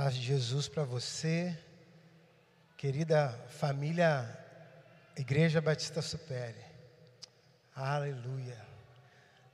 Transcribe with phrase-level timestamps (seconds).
[0.00, 1.58] paz de Jesus para você,
[2.76, 4.32] querida família
[5.16, 6.64] Igreja Batista Supere.
[7.74, 8.64] Aleluia.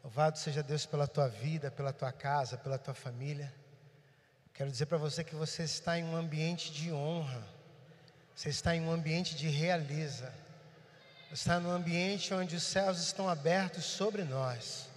[0.02, 3.50] Louvado seja Deus pela tua vida, pela tua casa, pela tua família.
[4.52, 7.42] Quero dizer para você que você está em um ambiente de honra.
[8.36, 10.30] Você está em um ambiente de realiza.
[11.28, 14.90] Você está num ambiente onde os céus estão abertos sobre nós.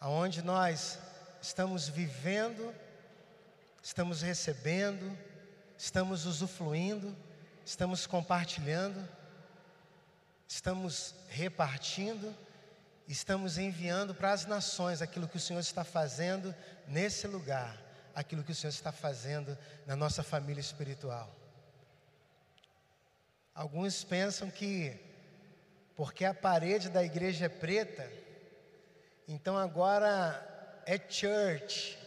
[0.00, 0.98] Aonde nós
[1.40, 2.74] estamos vivendo
[3.86, 5.16] estamos recebendo,
[5.78, 7.16] estamos usufruindo,
[7.64, 9.08] estamos compartilhando,
[10.48, 12.36] estamos repartindo,
[13.06, 16.52] estamos enviando para as nações aquilo que o Senhor está fazendo
[16.88, 17.80] nesse lugar,
[18.12, 19.56] aquilo que o Senhor está fazendo
[19.86, 21.32] na nossa família espiritual.
[23.54, 24.98] Alguns pensam que
[25.94, 28.10] porque a parede da igreja é preta,
[29.28, 32.04] então agora é church,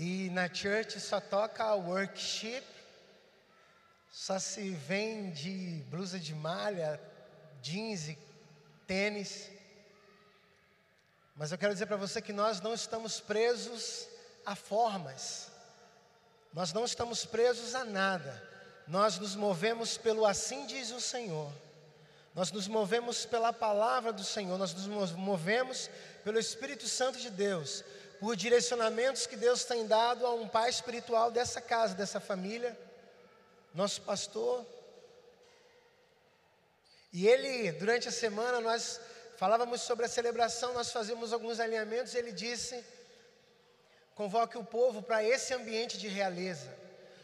[0.00, 2.62] e na church só toca worship,
[4.12, 7.00] só se vende blusa de malha,
[7.60, 8.16] jeans e
[8.86, 9.50] tênis.
[11.34, 14.06] Mas eu quero dizer para você que nós não estamos presos
[14.46, 15.50] a formas,
[16.54, 18.40] nós não estamos presos a nada,
[18.86, 21.52] nós nos movemos pelo assim diz o Senhor.
[22.36, 25.90] Nós nos movemos pela palavra do Senhor, nós nos movemos
[26.22, 27.82] pelo Espírito Santo de Deus,
[28.20, 32.76] por direcionamentos que Deus tem dado a um pai espiritual dessa casa, dessa família,
[33.74, 34.66] nosso pastor.
[37.12, 39.00] E ele, durante a semana, nós
[39.36, 42.84] falávamos sobre a celebração, nós fazíamos alguns alinhamentos, ele disse:
[44.14, 46.76] convoque o povo para esse ambiente de realeza.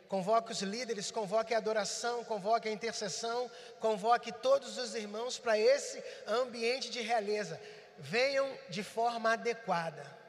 [0.08, 3.50] Convoque os líderes, convoque a adoração, convoque a intercessão,
[3.80, 7.60] convoque todos os irmãos para esse ambiente de realeza.
[7.98, 10.23] Venham de forma adequada.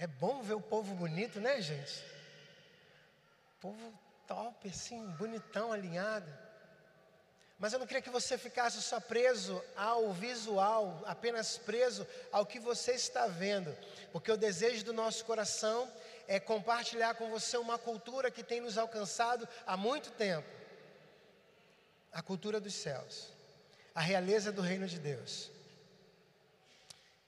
[0.00, 2.04] É bom ver o povo bonito, né, gente?
[3.60, 3.92] Povo
[4.28, 6.32] top, assim, bonitão, alinhado.
[7.58, 12.60] Mas eu não queria que você ficasse só preso ao visual, apenas preso ao que
[12.60, 13.76] você está vendo,
[14.12, 15.92] porque o desejo do nosso coração
[16.28, 20.48] é compartilhar com você uma cultura que tem nos alcançado há muito tempo
[22.12, 23.32] a cultura dos céus,
[23.92, 25.50] a realeza do reino de Deus.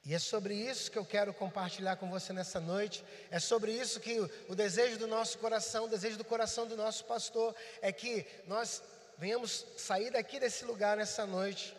[0.03, 3.03] E é sobre isso que eu quero compartilhar com você nessa noite.
[3.29, 4.19] É sobre isso que
[4.49, 8.81] o, desejo do nosso coração, o desejo do coração do nosso pastor, é que nós
[9.17, 11.77] venhamos sair daqui desse lugar nessa noite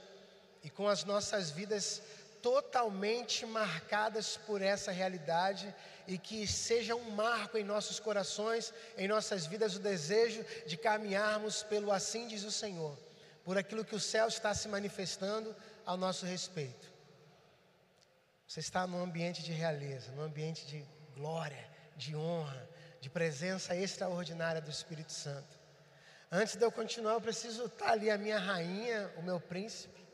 [0.62, 2.00] e com as nossas vidas
[2.40, 5.74] totalmente marcadas por essa realidade
[6.06, 11.64] e que seja um marco em nossos corações, em nossas vidas, o desejo de caminharmos
[11.64, 12.96] pelo assim diz o Senhor,
[13.44, 15.54] por aquilo que o céu está se manifestando
[15.84, 16.91] ao nosso respeito.
[18.52, 22.68] Você está num ambiente de realeza, num ambiente de glória, de honra,
[23.00, 25.58] de presença extraordinária do Espírito Santo.
[26.30, 30.06] Antes de eu continuar, eu preciso estar ali a minha rainha, o meu príncipe.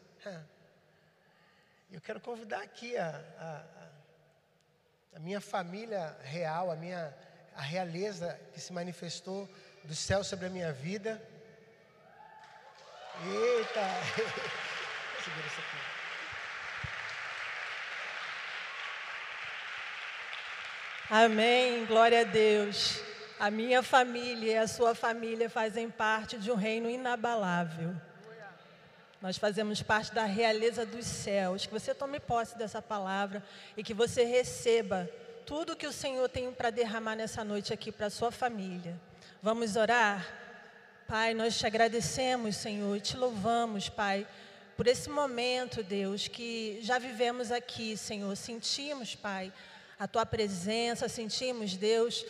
[1.90, 3.08] Eu quero convidar aqui a,
[3.40, 7.12] a, a minha família real, a minha
[7.56, 9.48] a realeza que se manifestou
[9.82, 11.20] do céu sobre a minha vida.
[13.20, 13.80] Eita!
[15.24, 15.87] Segura isso aqui.
[21.10, 23.00] Amém, glória a Deus.
[23.40, 27.94] A minha família e a sua família fazem parte de um reino inabalável.
[29.18, 31.64] Nós fazemos parte da realeza dos céus.
[31.64, 33.42] Que você tome posse dessa palavra
[33.74, 35.08] e que você receba
[35.46, 38.94] tudo que o Senhor tem para derramar nessa noite aqui para a sua família.
[39.42, 40.28] Vamos orar?
[41.06, 44.26] Pai, nós te agradecemos, Senhor, e te louvamos, Pai,
[44.76, 48.36] por esse momento, Deus, que já vivemos aqui, Senhor.
[48.36, 49.50] Sentimos, Pai,
[49.98, 52.24] a tua presença, sentimos, Deus,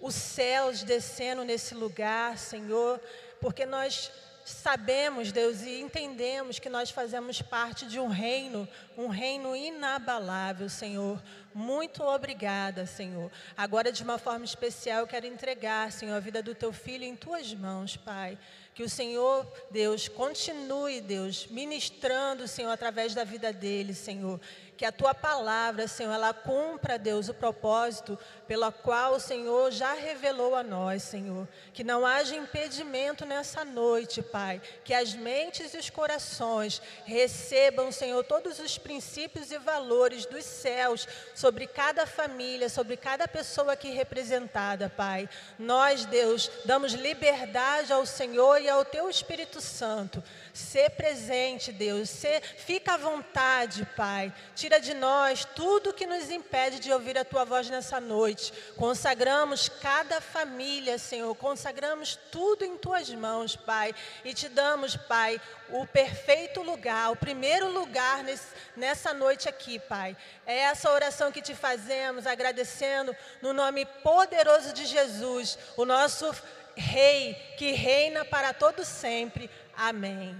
[0.00, 3.00] os céus descendo nesse lugar, Senhor,
[3.40, 4.10] porque nós
[4.44, 11.22] sabemos, Deus, e entendemos que nós fazemos parte de um reino, um reino inabalável, Senhor.
[11.54, 13.30] Muito obrigada, Senhor.
[13.56, 17.14] Agora, de uma forma especial, eu quero entregar, Senhor, a vida do teu filho em
[17.14, 18.36] tuas mãos, Pai.
[18.74, 24.40] Que o Senhor, Deus, continue, Deus, ministrando, Senhor, através da vida dele, Senhor
[24.82, 28.18] que a tua palavra, Senhor, ela cumpra, Deus, o propósito
[28.48, 31.46] pela qual o Senhor já revelou a nós, Senhor.
[31.72, 34.60] Que não haja impedimento nessa noite, Pai.
[34.84, 41.06] Que as mentes e os corações recebam, Senhor, todos os princípios e valores dos céus
[41.32, 45.28] sobre cada família, sobre cada pessoa aqui representada, Pai.
[45.60, 50.20] Nós, Deus, damos liberdade ao Senhor e ao teu Espírito Santo.
[50.52, 52.10] Ser presente, Deus.
[52.10, 54.34] Ser, fica à vontade, Pai.
[54.56, 58.54] Tira Tira de nós tudo que nos impede de ouvir a tua voz nessa noite.
[58.74, 61.34] Consagramos cada família, Senhor.
[61.34, 63.94] Consagramos tudo em tuas mãos, Pai.
[64.24, 65.38] E te damos, Pai,
[65.68, 70.16] o perfeito lugar, o primeiro lugar nesse, nessa noite aqui, Pai.
[70.46, 76.34] É essa oração que te fazemos, agradecendo no nome poderoso de Jesus, o nosso
[76.74, 79.50] Rei que reina para todo sempre.
[79.76, 80.34] Amém.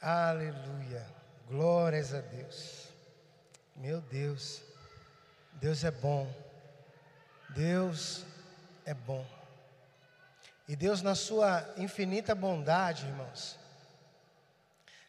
[0.00, 1.06] Aleluia.
[1.48, 2.88] Glórias a Deus.
[3.74, 4.62] Meu Deus.
[5.54, 6.32] Deus é bom.
[7.50, 8.24] Deus
[8.84, 9.26] é bom.
[10.68, 13.58] E Deus, na sua infinita bondade, irmãos,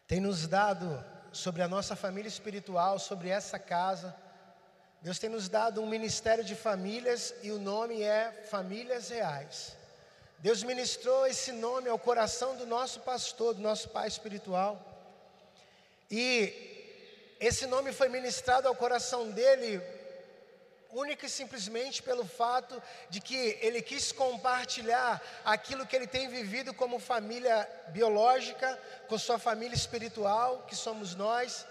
[0.08, 4.16] tem nos dado sobre a nossa família espiritual, sobre essa casa,
[5.02, 9.76] Deus tem nos dado um ministério de famílias e o nome é Famílias Reais.
[10.40, 14.80] Deus ministrou esse nome ao coração do nosso pastor, do nosso pai espiritual.
[16.10, 19.82] E esse nome foi ministrado ao coração dele
[20.92, 26.72] única e simplesmente pelo fato de que ele quis compartilhar aquilo que ele tem vivido
[26.72, 28.78] como família biológica,
[29.08, 31.66] com sua família espiritual, que somos nós.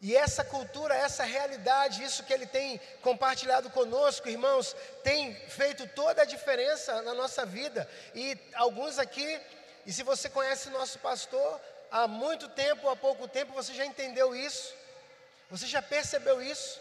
[0.00, 4.74] E essa cultura, essa realidade, isso que ele tem compartilhado conosco, irmãos,
[5.04, 7.88] tem feito toda a diferença na nossa vida.
[8.14, 9.40] E alguns aqui,
[9.84, 11.60] e se você conhece nosso pastor,
[11.90, 14.74] há muito tempo, há pouco tempo, você já entendeu isso,
[15.50, 16.80] você já percebeu isso.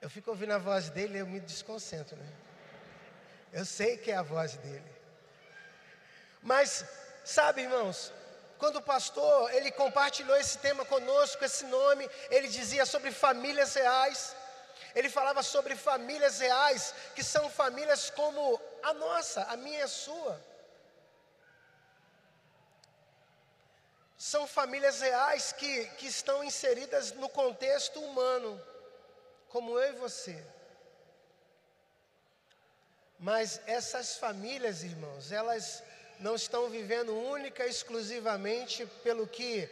[0.00, 2.32] Eu fico ouvindo a voz dele e eu me desconcentro, né?
[3.52, 4.90] Eu sei que é a voz dele.
[6.42, 6.86] Mas,
[7.22, 8.10] sabe, irmãos,
[8.60, 14.36] quando o pastor, ele compartilhou esse tema conosco, esse nome, ele dizia sobre famílias reais.
[14.94, 19.88] Ele falava sobre famílias reais, que são famílias como a nossa, a minha e a
[19.88, 20.34] sua.
[24.18, 28.60] São famílias reais que, que estão inseridas no contexto humano,
[29.48, 30.36] como eu e você.
[33.18, 35.82] Mas essas famílias, irmãos, elas
[36.20, 39.68] não estão vivendo única e exclusivamente pelo que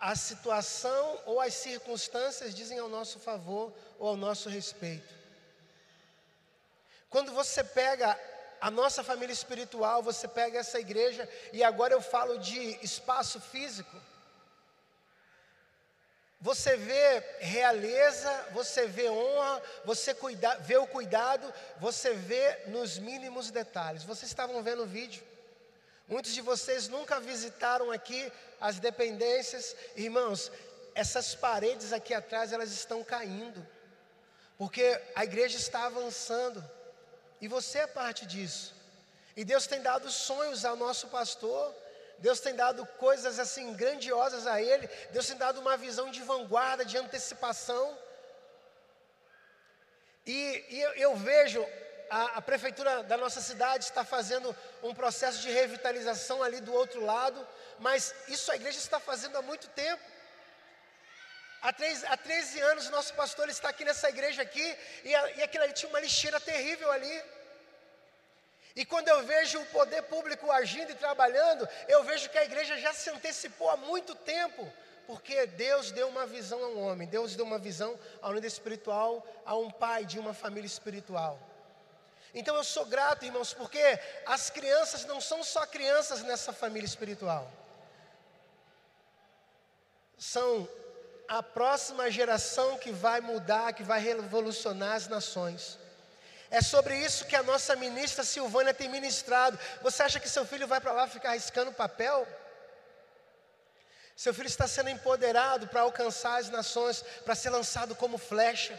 [0.00, 5.14] a situação ou as circunstâncias dizem ao nosso favor ou ao nosso respeito.
[7.10, 8.18] Quando você pega
[8.60, 13.96] a nossa família espiritual, você pega essa igreja, e agora eu falo de espaço físico.
[16.40, 23.50] Você vê realeza, você vê honra, você cuida, vê o cuidado, você vê nos mínimos
[23.50, 24.04] detalhes.
[24.04, 25.22] Vocês estavam vendo o vídeo.
[26.06, 29.74] Muitos de vocês nunca visitaram aqui as dependências.
[29.96, 30.50] Irmãos,
[30.94, 33.66] essas paredes aqui atrás, elas estão caindo.
[34.56, 36.64] Porque a igreja está avançando.
[37.40, 38.74] E você é parte disso.
[39.36, 41.74] E Deus tem dado sonhos ao nosso pastor
[42.18, 46.84] Deus tem dado coisas assim grandiosas a ele, Deus tem dado uma visão de vanguarda,
[46.84, 47.96] de antecipação.
[50.26, 51.64] E, e eu, eu, vejo
[52.10, 57.04] a, a, prefeitura da nossa cidade está fazendo um processo de revitalização ali do outro
[57.04, 57.46] lado,
[57.78, 60.02] mas isso a igreja está fazendo há muito tempo.
[61.62, 65.42] Há, três, há 13 anos, nosso pastor está aqui nessa igreja aqui, e, a, e
[65.42, 67.22] aquilo ali tinha uma lixeira terrível ali.
[68.78, 72.78] E quando eu vejo o poder público agindo e trabalhando, eu vejo que a igreja
[72.78, 74.72] já se antecipou há muito tempo,
[75.04, 79.26] porque Deus deu uma visão a um homem, Deus deu uma visão ao líder espiritual,
[79.44, 81.40] a um pai de uma família espiritual.
[82.32, 83.82] Então eu sou grato, irmãos, porque
[84.24, 87.50] as crianças não são só crianças nessa família espiritual,
[90.16, 90.68] são
[91.26, 95.80] a próxima geração que vai mudar, que vai revolucionar as nações.
[96.50, 99.58] É sobre isso que a nossa ministra Silvânia tem ministrado.
[99.82, 102.26] Você acha que seu filho vai para lá ficar riscando papel?
[104.16, 108.78] Seu filho está sendo empoderado para alcançar as nações, para ser lançado como flecha.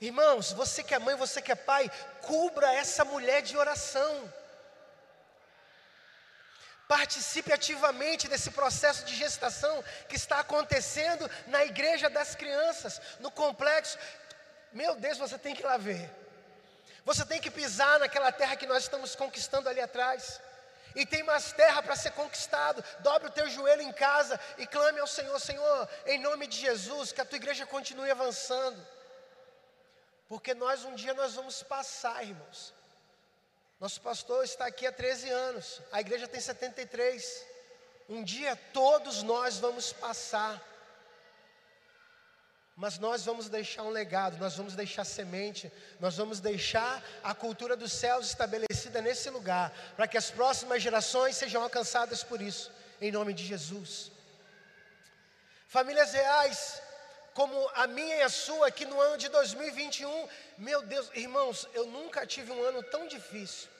[0.00, 1.90] Irmãos, você que é mãe, você que é pai,
[2.22, 4.32] cubra essa mulher de oração.
[6.88, 13.98] Participe ativamente desse processo de gestação que está acontecendo na igreja das crianças, no complexo.
[14.72, 16.25] Meu Deus, você tem que ir lá ver.
[17.06, 20.40] Você tem que pisar naquela terra que nós estamos conquistando ali atrás.
[20.92, 22.82] E tem mais terra para ser conquistado.
[22.98, 27.12] Dobre o teu joelho em casa e clame ao Senhor: Senhor, em nome de Jesus,
[27.12, 28.84] que a tua igreja continue avançando.
[30.28, 32.74] Porque nós um dia nós vamos passar, irmãos.
[33.78, 37.46] Nosso pastor está aqui há 13 anos, a igreja tem 73.
[38.08, 40.60] Um dia todos nós vamos passar.
[42.76, 47.74] Mas nós vamos deixar um legado, nós vamos deixar semente, nós vamos deixar a cultura
[47.74, 53.10] dos céus estabelecida nesse lugar, para que as próximas gerações sejam alcançadas por isso, em
[53.10, 54.12] nome de Jesus.
[55.66, 56.82] Famílias reais,
[57.32, 60.28] como a minha e a sua, que no ano de 2021,
[60.58, 63.70] meu Deus, irmãos, eu nunca tive um ano tão difícil.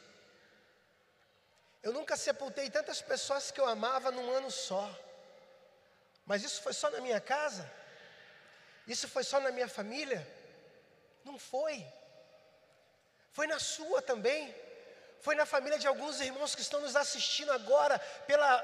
[1.82, 4.90] Eu nunca sepultei tantas pessoas que eu amava num ano só.
[6.24, 7.70] Mas isso foi só na minha casa?
[8.86, 10.20] Isso foi só na minha família?
[11.24, 11.84] Não foi.
[13.32, 14.54] Foi na sua também.
[15.20, 18.62] Foi na família de alguns irmãos que estão nos assistindo agora pela,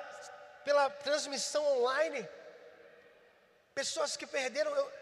[0.65, 2.29] pela transmissão online.
[3.75, 4.75] Pessoas que perderam.
[4.75, 4.93] Eu,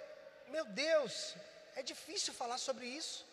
[0.48, 1.34] meu Deus,
[1.76, 3.26] é difícil falar sobre isso.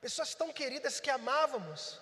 [0.00, 2.00] Pessoas tão queridas que amávamos.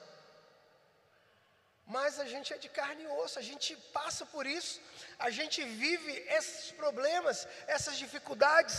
[1.86, 4.80] Mas a gente é de carne e osso, a gente passa por isso
[5.20, 8.76] a gente vive esses problemas, essas dificuldades.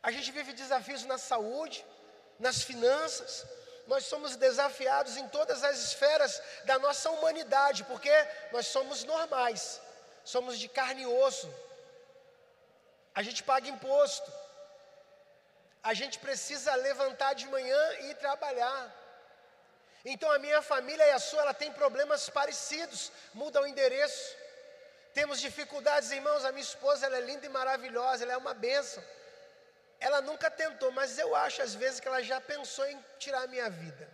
[0.00, 1.84] A gente vive desafios na saúde,
[2.38, 3.44] nas finanças.
[3.86, 8.12] Nós somos desafiados em todas as esferas da nossa humanidade, porque
[8.52, 9.80] nós somos normais,
[10.24, 11.52] somos de carne e osso.
[13.14, 14.30] A gente paga imposto.
[15.82, 18.80] A gente precisa levantar de manhã e trabalhar.
[20.12, 24.26] Então a minha família e a sua, ela tem problemas parecidos, muda o endereço.
[25.18, 29.02] Temos dificuldades, irmãos, a minha esposa, ela é linda e maravilhosa, ela é uma bênção.
[30.06, 33.52] Ela nunca tentou, mas eu acho às vezes que ela já pensou em tirar a
[33.54, 34.06] minha vida.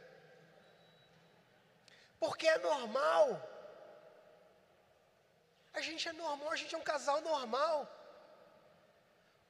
[2.18, 3.26] Porque é normal.
[5.74, 7.78] A gente é normal, a gente é um casal normal.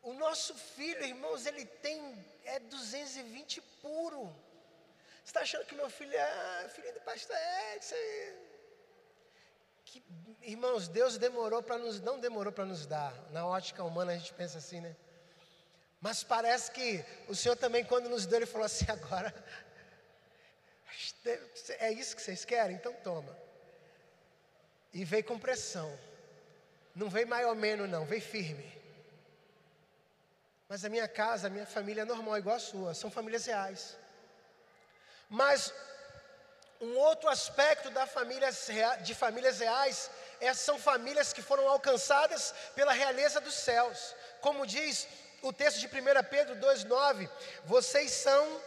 [0.02, 1.98] O nosso filho, irmãos, ele tem
[2.44, 4.24] é 220 puro.
[5.24, 7.34] Você está achando que meu filho é filho do pastor
[7.74, 7.96] Edson?
[9.86, 10.04] Que,
[10.42, 13.14] irmãos, Deus demorou para nos, não demorou para nos dar.
[13.30, 14.94] Na ótica humana a gente pensa assim, né?
[15.98, 19.34] Mas parece que o Senhor também, quando nos deu, Ele falou assim: agora,
[21.78, 22.76] é isso que vocês querem?
[22.76, 23.34] Então toma.
[24.92, 25.98] E veio com pressão.
[26.94, 28.78] Não veio mais ou menos, não, veio firme.
[30.68, 34.03] Mas a minha casa, a minha família é normal, igual a sua, são famílias reais.
[35.28, 35.72] Mas
[36.80, 38.68] um outro aspecto famílias,
[39.02, 44.14] de famílias reais é, são famílias que foram alcançadas pela realeza dos céus.
[44.40, 45.08] Como diz
[45.42, 45.90] o texto de 1
[46.28, 47.28] Pedro 2,9:
[47.64, 48.60] vocês são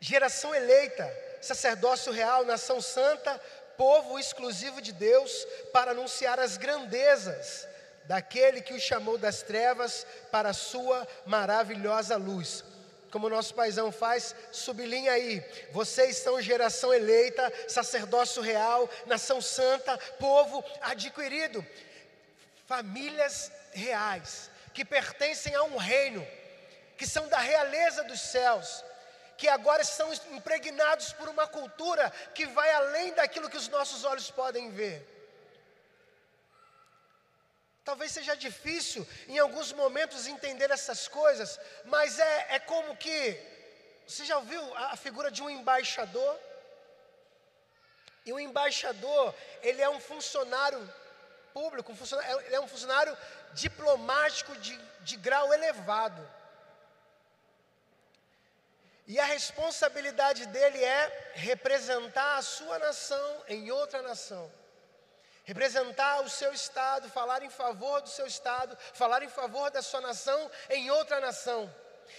[0.00, 1.06] geração eleita,
[1.40, 3.38] sacerdócio real, nação santa,
[3.76, 7.68] povo exclusivo de Deus, para anunciar as grandezas
[8.04, 12.64] daquele que os chamou das trevas para a sua maravilhosa luz
[13.10, 15.42] como nosso paizão faz, sublinha aí.
[15.72, 21.64] Vocês são geração eleita, sacerdócio real, nação santa, povo adquirido,
[22.66, 26.26] famílias reais, que pertencem a um reino,
[26.96, 28.84] que são da realeza dos céus,
[29.36, 34.30] que agora estão impregnados por uma cultura que vai além daquilo que os nossos olhos
[34.30, 35.17] podem ver.
[37.88, 43.18] Talvez seja difícil em alguns momentos entender essas coisas, mas é, é como que.
[44.06, 46.38] Você já ouviu a, figura de um embaixador?
[48.26, 50.78] E o embaixador, ele é um funcionário
[51.54, 53.16] público, um funcionário, ele é um funcionário
[53.54, 56.22] diplomático de, de grau elevado.
[59.06, 64.52] E a responsabilidade dele é representar a sua nação em outra nação
[65.48, 70.02] representar o seu estado, falar em favor do seu estado, falar em favor da sua
[70.02, 71.74] nação em outra nação.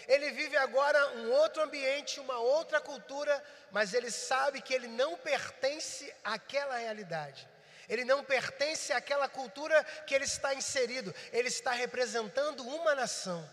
[0.08, 5.16] Ele vive agora um outro ambiente, uma outra cultura, mas ele sabe que ele não
[5.16, 7.48] pertence àquela realidade.
[7.88, 11.14] Ele não pertence àquela cultura que ele está inserido.
[11.32, 13.48] Ele está representando uma nação.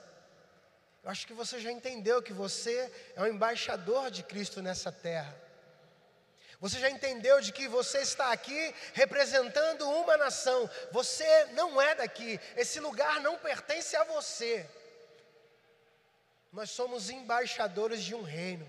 [1.04, 5.45] Eu acho que você já entendeu que você é um embaixador de Cristo nessa terra.
[6.60, 10.68] Você já entendeu de que você está aqui representando uma nação.
[10.90, 12.40] Você não é daqui.
[12.56, 14.68] Esse lugar não pertence a você.
[16.50, 18.66] Nós somos embaixadores de um reino.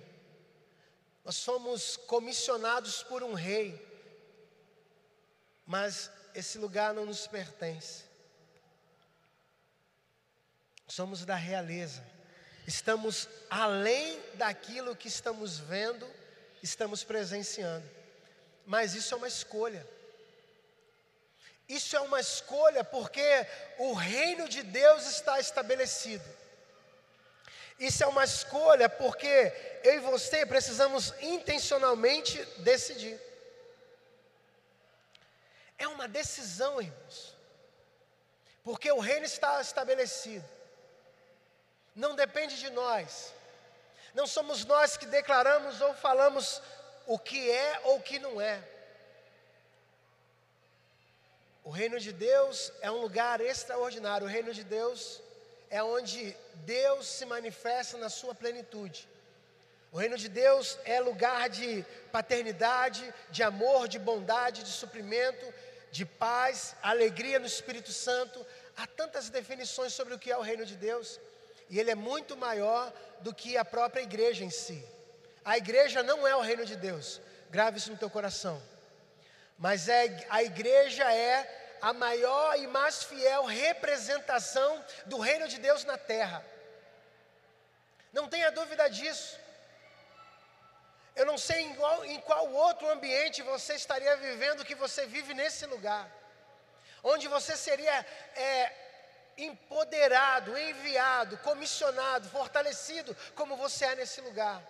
[1.24, 3.82] Nós somos comissionados por um rei.
[5.66, 8.04] Mas esse lugar não nos pertence.
[10.88, 12.04] Somos da realeza.
[12.66, 16.06] Estamos além daquilo que estamos vendo
[16.62, 17.90] estamos presenciando.
[18.66, 19.86] Mas isso é uma escolha.
[21.68, 23.46] Isso é uma escolha porque
[23.78, 26.24] o reino de Deus está estabelecido.
[27.80, 33.20] Isso é uma escolha porque eu e você precisamos intencionalmente decidir.
[35.78, 37.36] É uma decisão, irmãos.
[38.64, 40.44] porque o reino está estabelecido.
[41.96, 43.34] Não depende de nós.
[44.18, 46.60] Não somos nós que declaramos ou falamos
[47.06, 48.58] o que é ou o que não é.
[51.64, 54.26] O reino de Deus é um lugar extraordinário.
[54.26, 55.22] O reino de Deus
[55.70, 56.36] é onde
[56.76, 59.08] Deus se manifesta na sua plenitude.
[59.92, 65.46] O reino de Deus é lugar de paternidade, de amor, de bondade, de suprimento,
[65.92, 68.44] de paz, alegria no Espírito Santo.
[68.76, 71.20] Há tantas definições sobre o que é o reino de Deus,
[71.70, 74.86] e ele é muito maior do que a própria igreja em si.
[75.44, 78.62] A igreja não é o reino de Deus, grave isso no teu coração.
[79.58, 85.84] Mas é, a igreja é a maior e mais fiel representação do reino de Deus
[85.84, 86.46] na terra.
[88.12, 89.40] Não tenha dúvida disso.
[91.16, 95.34] Eu não sei em qual, em qual outro ambiente você estaria vivendo que você vive
[95.34, 96.08] nesse lugar,
[97.04, 98.06] onde você seria
[98.36, 98.87] é,
[99.38, 104.62] empoderado, enviado, comissionado, fortalecido, como você é nesse lugar.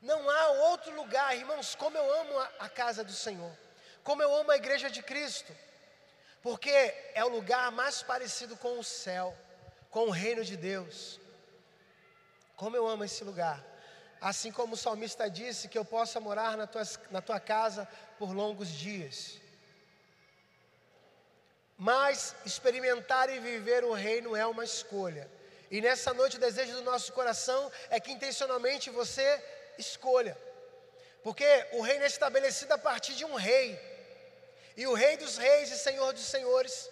[0.00, 3.56] Não há outro lugar, irmãos, como eu amo a, casa do Senhor,
[4.02, 5.56] como eu amo a igreja de Cristo,
[6.42, 6.70] porque
[7.14, 9.36] é o lugar mais parecido com o céu,
[9.90, 11.20] com o reino de Deus.
[12.56, 13.64] Como eu amo esse lugar.
[14.20, 18.32] Assim como o salmista disse que eu possa morar na tua, na tua casa por
[18.32, 19.41] longos dias.
[21.90, 25.28] Mas experimentar e viver o reino é uma escolha.
[25.68, 27.60] E nessa noite o desejo do nosso coração
[27.90, 29.26] é que intencionalmente você
[29.76, 30.38] escolha.
[31.24, 33.68] Porque o reino é estabelecido a partir de um rei.
[34.76, 36.88] E o rei dos reis e senhor dos senhores.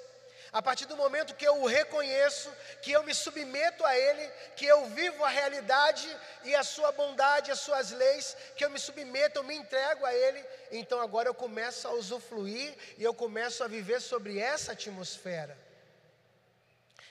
[0.52, 2.50] A partir do momento que eu o reconheço,
[2.82, 6.08] que eu me submeto a Ele, que eu vivo a realidade
[6.44, 10.12] e a Sua bondade, as Suas leis, que eu me submeto, eu me entrego a
[10.12, 15.56] Ele, então agora eu começo a usufruir e eu começo a viver sobre essa atmosfera.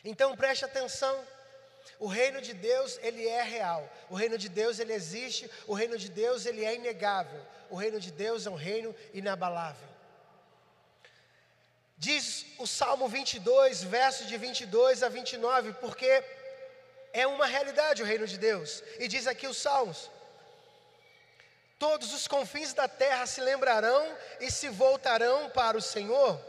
[0.03, 1.25] Então preste atenção.
[1.98, 3.87] O reino de Deus, ele é real.
[4.09, 5.50] O reino de Deus, ele existe.
[5.68, 7.42] O reino de Deus, ele é inegável.
[7.70, 9.89] O reino de Deus é um reino inabalável.
[12.00, 16.24] Diz o Salmo 22, versos de 22 a 29, porque
[17.14, 18.81] é uma realidade o reino de Deus.
[18.98, 20.09] E diz aqui os Salmos:
[21.77, 26.40] Todos os confins da terra se lembrarão e se voltarão para o Senhor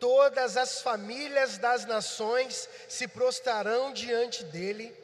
[0.00, 4.96] todas as famílias das nações se prostrarão diante dele,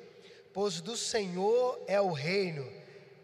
[0.53, 2.67] pois do Senhor é o reino,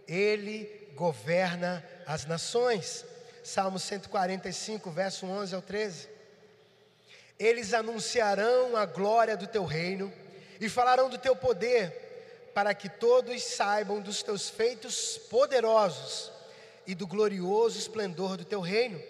[0.06, 3.04] ele governa as nações.
[3.42, 6.08] Salmo 145, verso 11 ao 13.
[7.38, 10.12] Eles anunciarão a glória do teu reino
[10.60, 16.30] e falarão do teu poder, para que todos saibam dos teus feitos poderosos
[16.86, 19.02] e do glorioso esplendor do teu reino.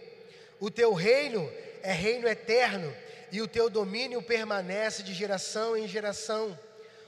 [0.61, 1.51] O teu reino
[1.83, 2.95] é reino eterno
[3.31, 6.59] e o teu domínio permanece de geração em geração.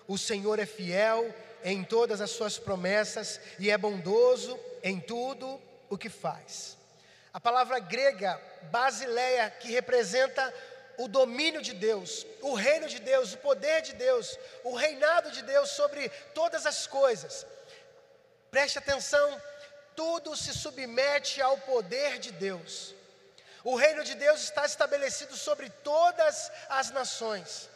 [0.09, 5.97] O Senhor é fiel em todas as suas promessas e é bondoso em tudo o
[5.97, 6.77] que faz.
[7.33, 10.53] A palavra grega basileia, que representa
[10.99, 15.43] o domínio de Deus, o reino de Deus, o poder de Deus, o reinado de
[15.43, 17.47] Deus sobre todas as coisas.
[18.51, 19.41] Preste atenção,
[19.97, 22.95] tudo se submete ao poder de Deus.
[23.63, 27.71] O reino de Deus está estabelecido sobre todas as nações.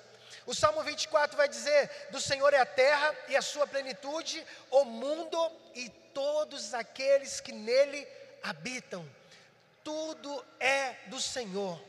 [0.46, 4.85] O Salmo 24 vai dizer: Do Senhor é a terra e a sua plenitude, o
[4.85, 8.07] mundo e todos aqueles que nele
[8.42, 9.09] habitam.
[9.83, 11.81] Tudo é do Senhor.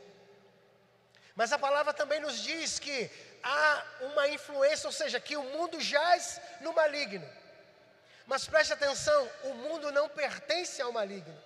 [1.34, 3.10] Mas a palavra também nos diz que
[3.42, 7.28] há uma influência, ou seja, que o mundo jaz no maligno.
[8.26, 11.36] Mas preste atenção: o mundo não pertence ao maligno.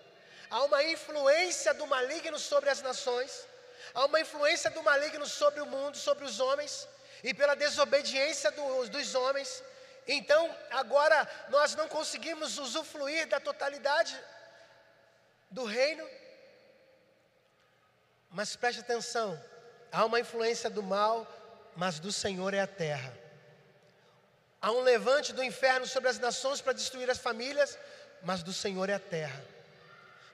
[0.50, 3.46] Há uma influência do maligno sobre as nações,
[3.94, 6.88] há uma influência do maligno sobre o mundo, sobre os homens,
[7.22, 9.62] e pela desobediência dos, homens.
[10.06, 14.14] Então, agora nós não conseguimos usufruir da totalidade
[15.50, 16.08] do reino.
[18.30, 19.42] Mas preste atenção:
[19.94, 21.26] há uma influência do mal,
[21.76, 23.16] mas do Senhor é a terra.
[24.60, 27.78] Há um levante do inferno sobre as nações para destruir as famílias,
[28.22, 29.44] mas do Senhor é a terra.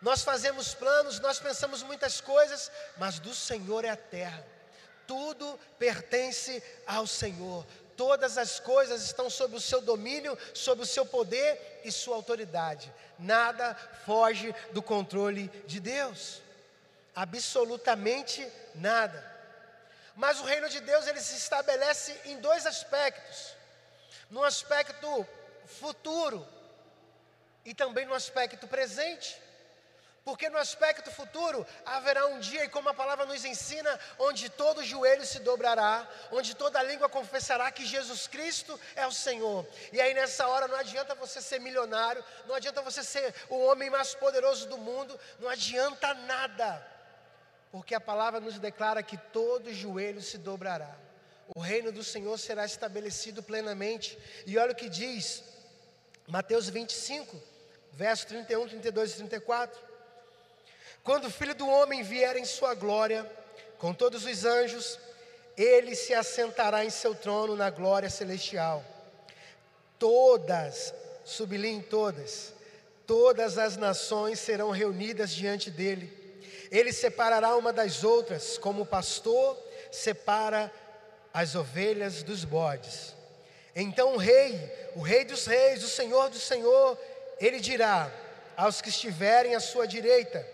[0.01, 4.43] Nós fazemos planos, nós pensamos muitas coisas, mas do Senhor é a terra.
[5.07, 7.67] Tudo pertence ao Senhor.
[7.97, 12.91] Todas as coisas estão sob o seu domínio, sob o seu poder e sua autoridade.
[13.19, 13.75] Nada
[14.07, 16.41] foge do controle de Deus.
[17.15, 19.40] Absolutamente nada.
[20.23, 23.57] Mas o reino de Deus ele se estabelece em dois aspectos.
[24.29, 25.27] No aspecto
[25.81, 26.47] futuro
[27.65, 29.41] e também no aspecto presente.
[30.23, 34.85] Porque no aspecto futuro haverá um dia, e como a palavra nos ensina, onde todo
[34.85, 39.67] joelho se dobrará, onde toda língua confessará que Jesus Cristo é o Senhor.
[39.91, 43.89] E aí nessa hora não adianta você ser milionário, não adianta você ser o homem
[43.89, 47.00] mais poderoso do mundo, não adianta nada.
[47.71, 50.97] Porque a palavra nos declara que todo joelho se dobrará.
[51.55, 54.19] O reino do Senhor será estabelecido plenamente.
[54.47, 55.43] E olha o que diz
[56.27, 57.41] Mateus 25,
[57.93, 59.81] verso 31, 32 e 34.
[61.03, 63.29] Quando o filho do homem vier em sua glória,
[63.79, 64.99] com todos os anjos,
[65.57, 68.85] ele se assentará em seu trono na glória celestial.
[69.99, 72.53] Todas, sublinhe todas,
[73.07, 76.20] todas as nações serão reunidas diante dele.
[76.71, 79.59] Ele separará uma das outras, como o pastor
[79.91, 80.73] separa
[81.33, 83.15] as ovelhas dos bodes.
[83.75, 86.99] Então o rei, o rei dos reis, o senhor do senhor,
[87.41, 88.13] ele dirá
[88.57, 90.47] aos que estiverem à sua direita: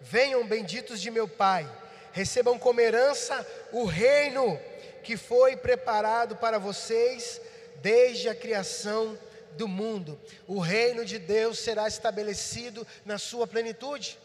[0.00, 1.68] Venham benditos de meu Pai,
[2.12, 4.58] recebam como herança o reino
[5.02, 7.40] que foi preparado para vocês
[7.76, 9.18] desde a criação
[9.52, 10.20] do mundo.
[10.46, 14.18] O reino de Deus será estabelecido na sua plenitude.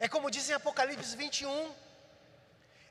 [0.00, 1.74] É como diz em Apocalipse 21: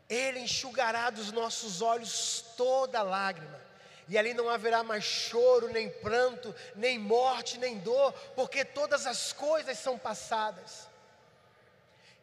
[0.09, 3.61] Ele enxugará dos nossos olhos toda lágrima,
[4.07, 9.31] e ali não haverá mais choro, nem pranto, nem morte, nem dor, porque todas as
[9.31, 10.87] coisas são passadas.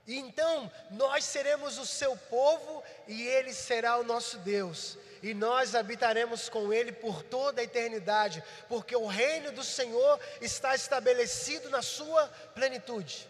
[0.06, 4.98] E então nós seremos o seu povo e ele será o nosso Deus.
[5.22, 10.74] E nós habitaremos com ele por toda a eternidade, porque o reino do Senhor está
[10.74, 13.26] estabelecido na sua plenitude.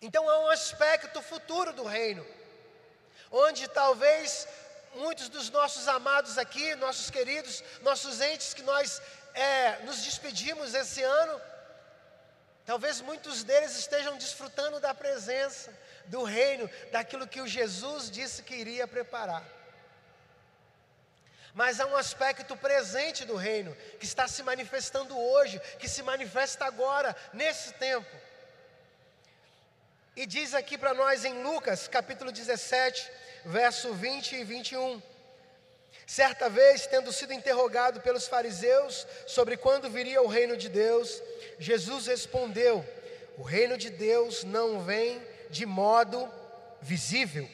[0.00, 2.24] Então há um aspecto futuro do reino,
[3.30, 4.46] onde talvez
[4.94, 9.02] muitos dos nossos amados aqui, nossos queridos, nossos entes que nós
[9.34, 11.40] é, nos despedimos esse ano,
[12.68, 15.72] Talvez muitos deles estejam desfrutando da presença,
[16.04, 19.42] do reino, daquilo que o Jesus disse que iria preparar.
[21.54, 26.66] Mas há um aspecto presente do reino, que está se manifestando hoje, que se manifesta
[26.66, 28.14] agora, nesse tempo.
[30.18, 33.08] E diz aqui para nós em Lucas, capítulo 17,
[33.44, 35.00] verso 20 e 21.
[36.04, 41.22] Certa vez, tendo sido interrogado pelos fariseus sobre quando viria o reino de Deus,
[41.60, 42.84] Jesus respondeu:
[43.36, 46.28] O reino de Deus não vem de modo
[46.82, 47.48] visível.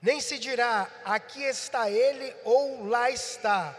[0.00, 3.76] Nem se dirá, aqui está ele ou lá está,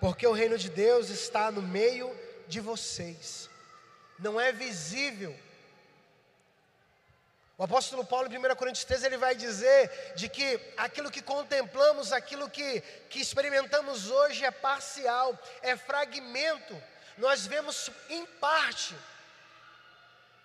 [0.00, 2.10] porque o reino de Deus está no meio
[2.48, 3.48] de vocês.
[4.18, 5.32] Não é visível,
[7.58, 12.12] o apóstolo Paulo, em 1 Coríntios 13, ele vai dizer de que aquilo que contemplamos,
[12.12, 16.80] aquilo que, que experimentamos hoje é parcial, é fragmento,
[17.16, 18.94] nós vemos em parte,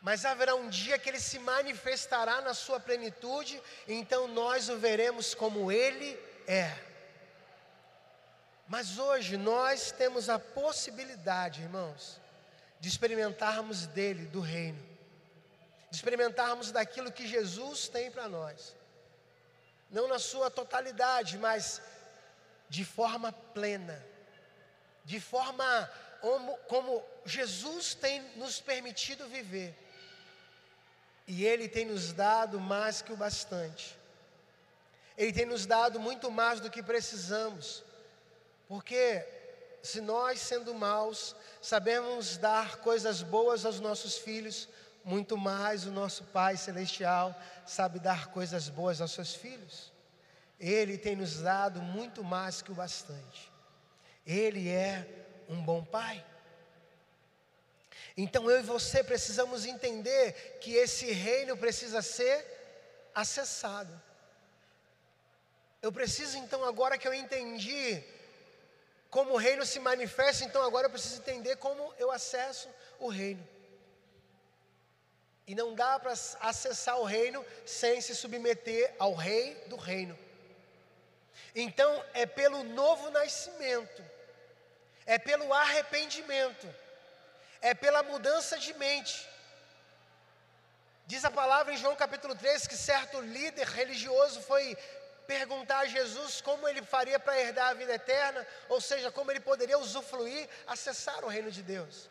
[0.02, 5.36] mas haverá um dia que ele se manifestará na sua plenitude, então nós o veremos
[5.36, 6.76] como ele é.
[8.67, 12.19] Mas hoje nós temos a possibilidade, irmãos,
[12.80, 14.93] de experimentarmos dele, do reino
[15.94, 18.76] de experimentarmos daquilo que Jesus tem para nós.
[19.92, 21.80] Não na sua totalidade, mas
[22.68, 24.04] de forma plena.
[25.06, 25.64] De forma
[26.20, 29.78] como, como Jesus tem nos permitido viver.
[31.28, 33.96] E Ele tem nos dado mais que o bastante.
[35.16, 37.84] Ele tem nos dado muito mais do que precisamos.
[38.68, 39.24] Porque
[39.84, 44.68] se nós, sendo maus, sabemos dar coisas boas aos nossos filhos,
[45.04, 47.36] muito mais o nosso Pai Celestial
[47.66, 49.92] sabe dar coisas boas aos seus filhos.
[50.60, 53.52] Ele tem nos dado muito mais que o bastante.
[54.26, 55.06] Ele é
[55.50, 56.24] um bom Pai.
[58.16, 62.46] Então eu e você precisamos entender que esse reino precisa ser
[63.13, 64.02] acessado.
[65.82, 68.02] Eu preciso então, agora que eu entendi
[69.10, 73.46] como o reino se manifesta, então agora eu preciso entender como eu acesso o reino.
[75.46, 80.18] E não dá para acessar o reino sem se submeter ao rei do reino.
[81.56, 84.04] Então é pelo novo nascimento,
[85.06, 86.74] é pelo arrependimento,
[87.62, 89.28] é pela mudança de mente.
[91.06, 94.78] Diz a palavra em João capítulo 3 que certo líder religioso foi
[95.28, 99.40] perguntar a Jesus como ele faria para herdar a vida eterna, ou seja, como ele
[99.40, 102.10] poderia usufruir, acessar o reino de Deus.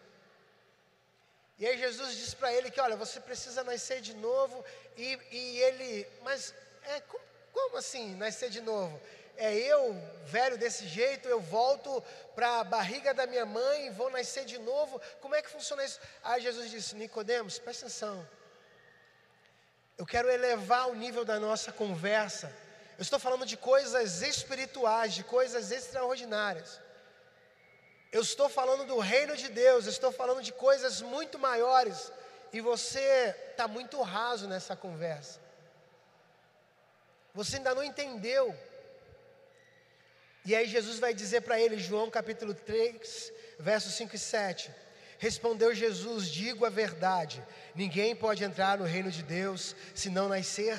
[1.62, 4.64] E aí Jesus disse para ele que, olha, você precisa nascer de novo.
[4.96, 9.00] E, e ele, mas é, como, como assim nascer de novo?
[9.36, 9.94] é eu,
[10.24, 12.02] velho desse jeito, eu volto
[12.34, 15.00] para a barriga da minha mãe, vou nascer de novo.
[15.20, 16.00] Como é que funciona isso?
[16.22, 18.28] Aí Jesus disse: Nicodemos, presta atenção.
[19.96, 22.52] Eu quero elevar o nível da nossa conversa.
[22.98, 26.80] Eu estou falando de coisas espirituais, de coisas extraordinárias.
[28.12, 32.12] Eu estou falando do reino de Deus, eu estou falando de coisas muito maiores.
[32.52, 35.40] E você está muito raso nessa conversa.
[37.34, 38.54] Você ainda não entendeu.
[40.44, 44.70] E aí Jesus vai dizer para ele, João capítulo 3, versos 5 e 7.
[45.18, 47.42] Respondeu Jesus: Digo a verdade,
[47.74, 50.76] ninguém pode entrar no reino de Deus se não nascer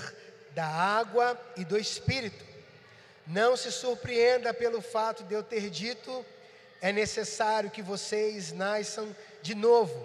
[0.51, 2.45] da água e do espírito.
[3.25, 6.23] Não se surpreenda pelo fato de eu ter dito:
[6.83, 9.97] é necessário que vocês nasçam de novo.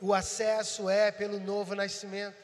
[0.00, 2.36] O acesso é pelo novo nascimento,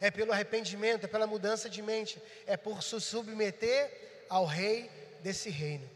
[0.00, 4.88] é pelo arrependimento, é pela mudança de mente, é por se submeter ao rei
[5.24, 5.90] desse reino.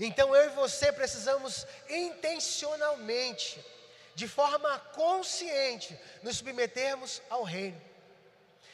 [0.00, 3.64] Então eu e você precisamos intencionalmente,
[4.16, 7.80] de forma consciente, nos submetermos ao reino,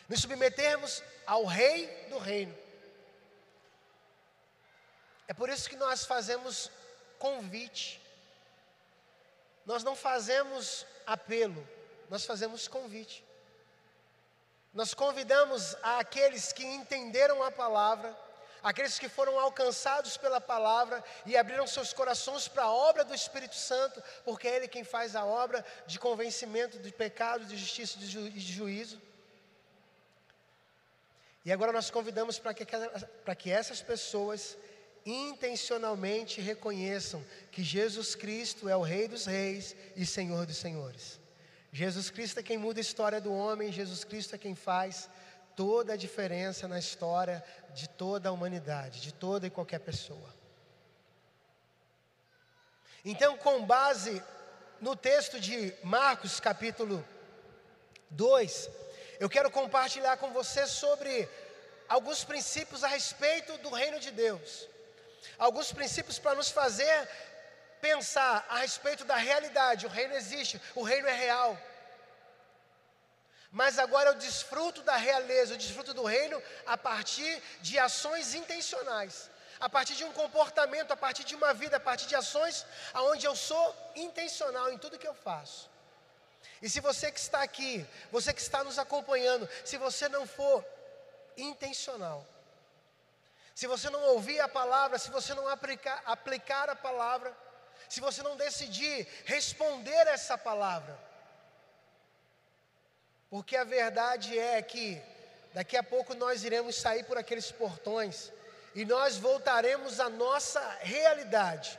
[0.08, 2.56] nos submetermos ao rei do reino.
[5.28, 6.70] É por isso que nós fazemos
[7.24, 8.02] convite.
[9.64, 11.62] Nós não fazemos apelo,
[12.10, 13.24] nós fazemos convite.
[14.74, 18.10] Nós convidamos aqueles que entenderam a palavra,
[18.70, 23.54] aqueles que foram alcançados pela palavra e abriram seus corações para a obra do Espírito
[23.54, 28.00] Santo, porque é Ele quem faz a obra de convencimento de pecado, de justiça e
[28.00, 29.00] de juízo.
[31.44, 32.64] E agora nós convidamos para que,
[33.24, 34.56] para que essas pessoas
[35.04, 41.20] intencionalmente reconheçam que Jesus Cristo é o Rei dos Reis e Senhor dos Senhores.
[41.72, 45.08] Jesus Cristo é quem muda a história do homem, Jesus Cristo é quem faz
[45.56, 47.42] toda a diferença na história
[47.74, 50.34] de toda a humanidade, de toda e qualquer pessoa.
[53.04, 54.22] Então, com base
[54.80, 57.04] no texto de Marcos, capítulo
[58.10, 58.70] 2,
[59.18, 61.28] eu quero compartilhar com você sobre
[61.88, 64.68] alguns princípios a respeito do reino de Deus.
[65.38, 67.08] Alguns princípios para nos fazer
[67.80, 69.86] pensar a respeito da realidade.
[69.86, 71.58] O reino existe, o reino é real.
[73.50, 79.28] Mas agora eu desfruto da realeza, eu desfruto do reino a partir de ações intencionais,
[79.60, 83.26] a partir de um comportamento, a partir de uma vida, a partir de ações aonde
[83.26, 85.70] eu sou intencional em tudo que eu faço.
[86.62, 90.64] E se você que está aqui, você que está nos acompanhando, se você não for
[91.36, 92.26] intencional,
[93.54, 97.36] se você não ouvir a palavra, se você não aplicar, aplicar a palavra,
[97.88, 100.98] se você não decidir responder essa palavra,
[103.28, 105.02] porque a verdade é que
[105.52, 108.30] daqui a pouco nós iremos sair por aqueles portões
[108.74, 111.78] e nós voltaremos à nossa realidade.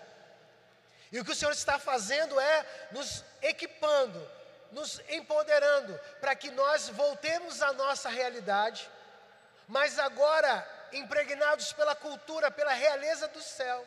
[1.12, 4.27] E o que o Senhor está fazendo é nos equipando,
[4.71, 8.89] nos empoderando para que nós voltemos à nossa realidade,
[9.67, 13.86] mas agora impregnados pela cultura, pela realeza do céu.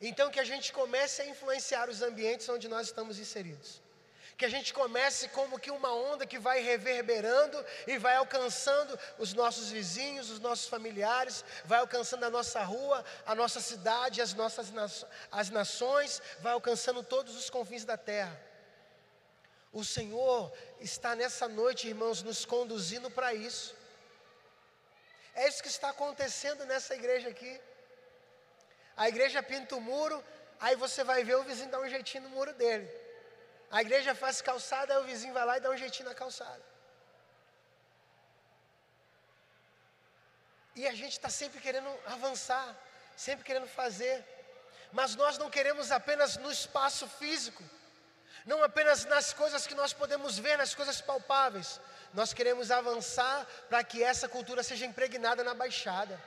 [0.00, 3.82] Então, que a gente comece a influenciar os ambientes onde nós estamos inseridos.
[4.36, 9.32] Que a gente comece como que uma onda que vai reverberando e vai alcançando os
[9.32, 14.72] nossos vizinhos, os nossos familiares, vai alcançando a nossa rua, a nossa cidade, as nossas
[15.30, 18.38] as nações, vai alcançando todos os confins da terra.
[19.72, 23.74] O Senhor está nessa noite, irmãos, nos conduzindo para isso.
[25.34, 27.60] É isso que está acontecendo nessa igreja aqui.
[28.96, 30.22] A igreja pinta o muro,
[30.60, 32.88] aí você vai ver o vizinho dar um jeitinho no muro dele.
[33.70, 36.62] A igreja faz calçada, aí o vizinho vai lá e dá um jeitinho na calçada.
[40.76, 42.76] E a gente está sempre querendo avançar,
[43.16, 44.24] sempre querendo fazer.
[44.92, 47.62] Mas nós não queremos apenas no espaço físico,
[48.44, 51.80] não apenas nas coisas que nós podemos ver, nas coisas palpáveis,
[52.12, 56.20] nós queremos avançar para que essa cultura seja impregnada na Baixada.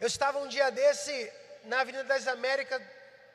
[0.00, 1.32] Eu estava um dia desse
[1.64, 2.82] na Avenida das Américas,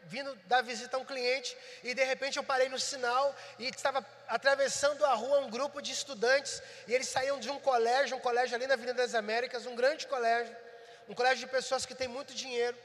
[0.04, 4.06] vindo dar visita a um cliente, e de repente eu parei no sinal e estava
[4.28, 8.56] atravessando a rua um grupo de estudantes, e eles saíam de um colégio, um colégio
[8.56, 10.56] ali na Avenida das Américas, um grande colégio,
[11.08, 12.78] um colégio de pessoas que têm muito dinheiro.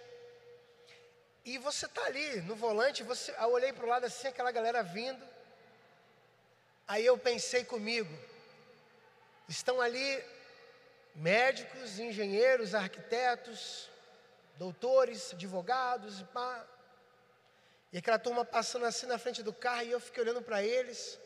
[1.46, 4.82] E você está ali no volante, você, eu olhei para o lado assim, aquela galera
[4.82, 5.24] vindo,
[6.88, 8.12] Aí eu pensei comigo,
[9.48, 10.24] estão ali
[11.16, 13.90] médicos, engenheiros, arquitetos,
[14.56, 16.64] doutores, advogados, pá.
[17.92, 21.18] E aquela turma passando assim na frente do carro e eu fiquei olhando para eles.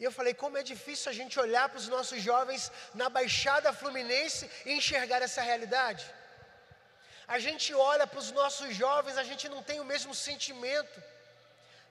[0.00, 3.72] E eu falei, como é difícil a gente olhar para os nossos jovens na Baixada
[3.72, 6.12] Fluminense e enxergar essa realidade.
[7.34, 11.00] A gente olha para os nossos jovens, a gente não tem o mesmo sentimento.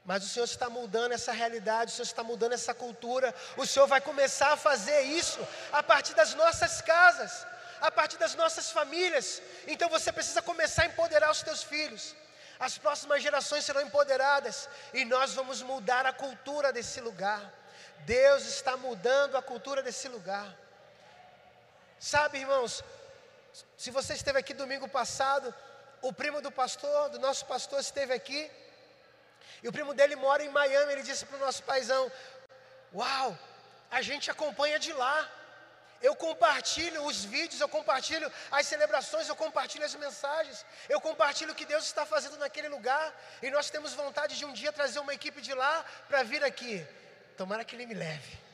[0.09, 3.33] Mas o Senhor está mudando essa realidade, o Senhor está mudando essa cultura.
[3.55, 5.39] O Senhor vai começar a fazer isso
[5.71, 7.47] a partir das nossas casas,
[7.79, 9.41] a partir das nossas famílias.
[9.65, 12.03] Então você precisa começar a empoderar os teus filhos.
[12.59, 17.41] As próximas gerações serão empoderadas e nós vamos mudar a cultura desse lugar.
[17.99, 20.53] Deus está mudando a cultura desse lugar.
[21.97, 22.83] Sabe, irmãos,
[23.77, 25.53] se você esteve aqui domingo passado,
[26.01, 28.49] o primo do pastor, do nosso pastor, esteve aqui.
[29.63, 30.93] E o primo dele mora em Miami.
[30.93, 32.11] Ele disse para o nosso paizão:
[32.93, 33.37] Uau,
[33.91, 35.17] a gente acompanha de lá.
[36.01, 41.55] Eu compartilho os vídeos, eu compartilho as celebrações, eu compartilho as mensagens, eu compartilho o
[41.55, 43.13] que Deus está fazendo naquele lugar.
[43.41, 46.87] E nós temos vontade de um dia trazer uma equipe de lá para vir aqui.
[47.35, 48.48] Tomara que Ele me leve.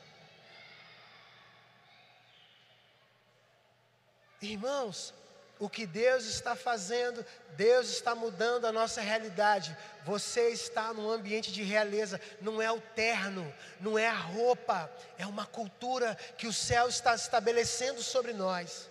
[4.52, 5.12] Irmãos,
[5.58, 7.24] o que Deus está fazendo,
[7.56, 9.76] Deus está mudando a nossa realidade.
[10.04, 15.26] Você está num ambiente de realeza, não é o terno, não é a roupa, é
[15.26, 18.90] uma cultura que o céu está estabelecendo sobre nós.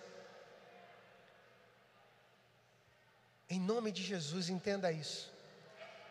[3.48, 5.32] Em nome de Jesus, entenda isso.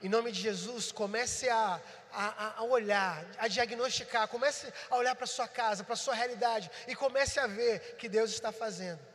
[0.02, 1.82] Em nome de Jesus, comece a,
[2.14, 6.14] a, a olhar, a diagnosticar, comece a olhar para a sua casa, para a sua
[6.14, 9.15] realidade e comece a ver que Deus está fazendo.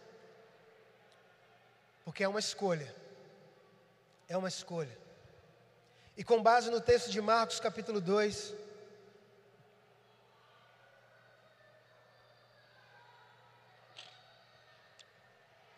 [2.10, 2.92] Porque é uma escolha.
[4.28, 4.98] É uma escolha.
[6.16, 8.52] E com base no texto de Marcos, capítulo 2,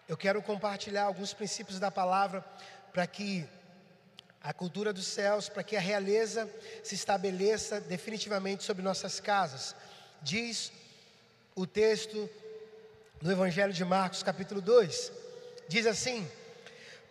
[0.08, 2.42] eu quero compartilhar alguns princípios da palavra
[2.94, 3.46] para que
[4.40, 6.50] a cultura dos céus, para que a realeza
[6.82, 9.76] se estabeleça definitivamente sobre nossas casas.
[10.22, 10.72] Diz
[11.54, 12.26] o texto
[13.20, 15.21] no Evangelho de Marcos, capítulo 2.
[15.68, 16.30] Diz assim: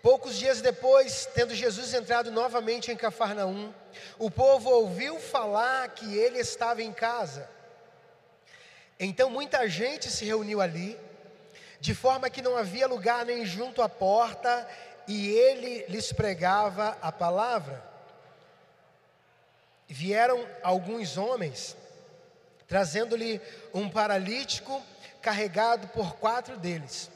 [0.02, 3.72] Poucos dias depois, tendo Jesus entrado novamente em Cafarnaum,
[4.18, 7.48] o povo ouviu falar que ele estava em casa.
[9.00, 10.98] Então muita gente se reuniu ali,
[11.80, 14.68] de forma que não havia lugar nem junto à porta,
[15.08, 17.84] e ele lhes pregava a palavra.
[19.88, 21.76] Vieram alguns homens,
[22.68, 23.40] trazendo-lhe
[23.74, 24.82] um paralítico
[25.22, 27.10] carregado por quatro deles.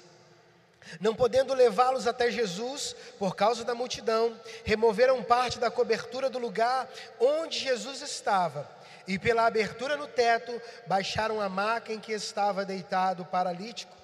[0.99, 6.87] Não podendo levá-los até Jesus, por causa da multidão, removeram parte da cobertura do lugar
[7.19, 8.69] onde Jesus estava,
[9.07, 13.95] e pela abertura no teto, baixaram a maca em que estava deitado o paralítico.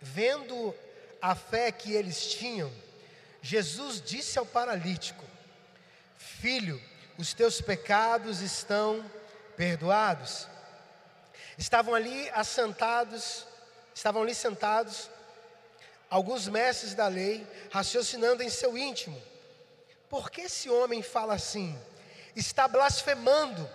[0.00, 0.74] Vendo
[1.20, 2.70] a fé que eles tinham,
[3.40, 5.24] Jesus disse ao paralítico:
[6.16, 6.80] Filho,
[7.18, 9.04] os teus pecados estão
[9.56, 10.48] perdoados.
[11.56, 13.46] Estavam ali assentados,
[13.94, 15.08] estavam ali sentados
[16.14, 19.20] alguns mestres da lei, raciocinando em seu íntimo:
[20.08, 21.76] por que esse homem fala assim?
[22.36, 23.68] Está blasfemando.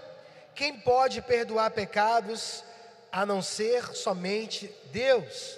[0.55, 2.63] Quem pode perdoar pecados
[3.11, 5.57] a não ser somente Deus?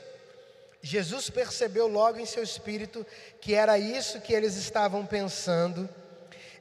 [0.82, 3.06] Jesus percebeu logo em seu espírito
[3.40, 5.88] que era isso que eles estavam pensando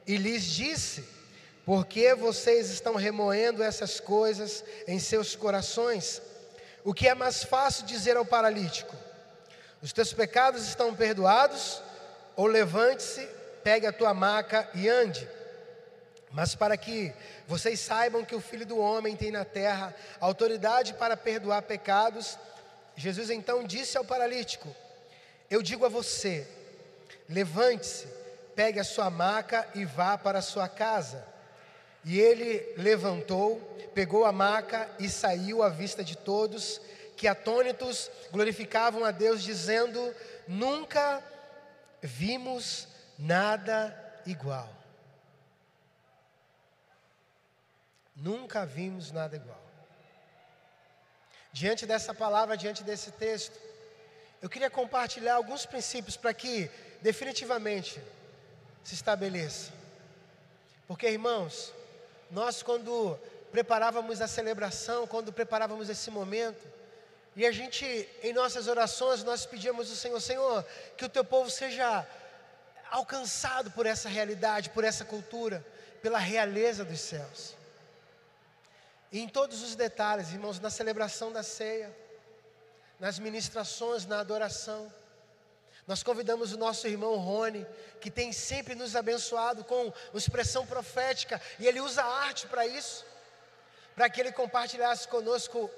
[0.05, 1.03] e lhes disse:
[1.65, 6.21] Por que vocês estão remoendo essas coisas em seus corações?
[6.83, 8.95] O que é mais fácil dizer ao paralítico:
[9.81, 11.81] os teus pecados estão perdoados,
[12.35, 13.27] ou levante-se,
[13.63, 15.27] pegue a tua maca e ande.
[16.31, 17.13] Mas para que
[17.47, 22.37] vocês saibam que o Filho do Homem tem na terra autoridade para perdoar pecados,
[22.95, 24.73] Jesus então disse ao paralítico:
[25.49, 26.47] Eu digo a você,
[27.27, 28.07] levante-se,
[28.55, 31.25] pegue a sua maca e vá para a sua casa.
[32.05, 33.59] E ele levantou,
[33.93, 36.79] pegou a maca e saiu à vista de todos
[37.21, 40.11] que atônitos glorificavam a Deus, dizendo:
[40.47, 41.23] Nunca
[42.01, 44.67] vimos nada igual.
[48.15, 49.63] Nunca vimos nada igual.
[51.53, 53.55] Diante dessa palavra, diante desse texto,
[54.41, 56.71] eu queria compartilhar alguns princípios para que
[57.03, 58.01] definitivamente
[58.83, 59.71] se estabeleça.
[60.87, 61.71] Porque, irmãos,
[62.31, 63.15] nós quando
[63.51, 66.80] preparávamos a celebração, quando preparávamos esse momento,
[67.35, 67.85] e a gente,
[68.21, 70.65] em nossas orações, nós pedimos ao Senhor, Senhor,
[70.97, 72.05] que o teu povo seja
[72.89, 75.65] alcançado por essa realidade, por essa cultura,
[76.01, 77.55] pela realeza dos céus.
[79.11, 81.95] E em todos os detalhes, irmãos, na celebração da ceia,
[82.99, 84.93] nas ministrações, na adoração,
[85.87, 87.65] nós convidamos o nosso irmão Rony,
[88.01, 93.05] que tem sempre nos abençoado com expressão profética, e ele usa arte para isso
[93.95, 95.69] para que ele compartilhasse conosco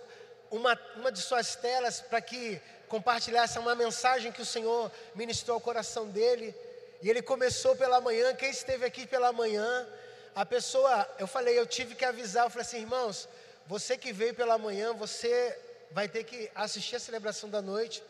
[0.54, 5.62] uma, uma de suas telas, para que compartilhasse uma mensagem que o Senhor ministrou ao
[5.62, 6.56] coração dele.
[7.02, 8.36] E ele começou pela manhã.
[8.36, 9.88] Quem esteve aqui pela manhã,
[10.36, 13.28] a pessoa, eu falei, eu tive que avisar, eu falei assim, irmãos,
[13.66, 15.58] você que veio pela manhã, você
[15.92, 18.04] vai ter que assistir a celebração da noite,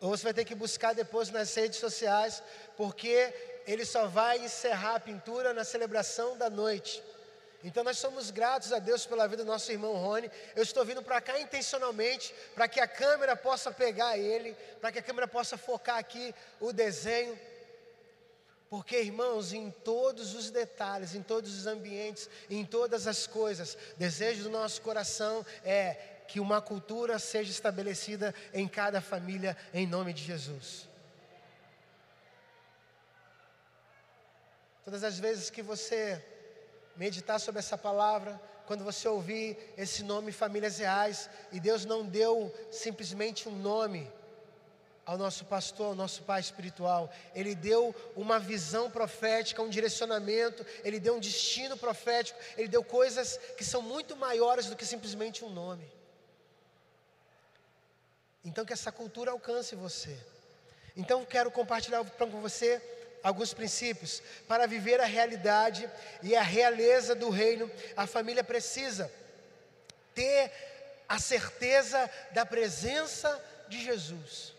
[0.00, 2.42] ou você vai ter que buscar depois nas redes sociais,
[2.76, 3.32] porque
[3.64, 7.00] ele só vai encerrar a pintura na celebração da noite.
[7.64, 10.30] Então nós somos gratos a Deus pela vida do nosso irmão Rony.
[10.54, 14.98] Eu estou vindo para cá intencionalmente para que a câmera possa pegar ele, para que
[14.98, 17.38] a câmera possa focar aqui o desenho.
[18.68, 24.44] Porque, irmãos, em todos os detalhes, em todos os ambientes, em todas as coisas, desejo
[24.44, 25.94] do nosso coração é
[26.26, 30.88] que uma cultura seja estabelecida em cada família, em nome de Jesus.
[34.84, 36.24] Todas as vezes que você
[36.96, 42.52] meditar sobre essa palavra, quando você ouvir esse nome Famílias Reais, e Deus não deu
[42.70, 44.10] simplesmente um nome
[45.04, 50.98] ao nosso pastor, ao nosso pai espiritual, Ele deu uma visão profética, um direcionamento, Ele
[50.98, 55.50] deu um destino profético, Ele deu coisas que são muito maiores do que simplesmente um
[55.50, 55.88] nome.
[58.44, 60.16] Então, que essa cultura alcance você.
[60.96, 62.80] Então, quero compartilhar com você
[63.26, 64.22] alguns princípios.
[64.46, 65.90] Para viver a realidade
[66.22, 69.10] e a realeza do reino, a família precisa
[70.14, 70.52] ter
[71.08, 74.54] a certeza da presença de Jesus.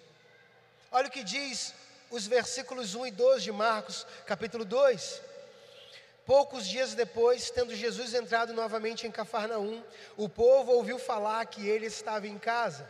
[0.92, 1.74] Olha o que diz
[2.12, 5.22] os versículos 1 e 2 de Marcos, capítulo 2.
[6.26, 9.82] Poucos dias depois, tendo Jesus entrado novamente em Cafarnaum,
[10.18, 12.86] o povo ouviu falar que ele estava em casa.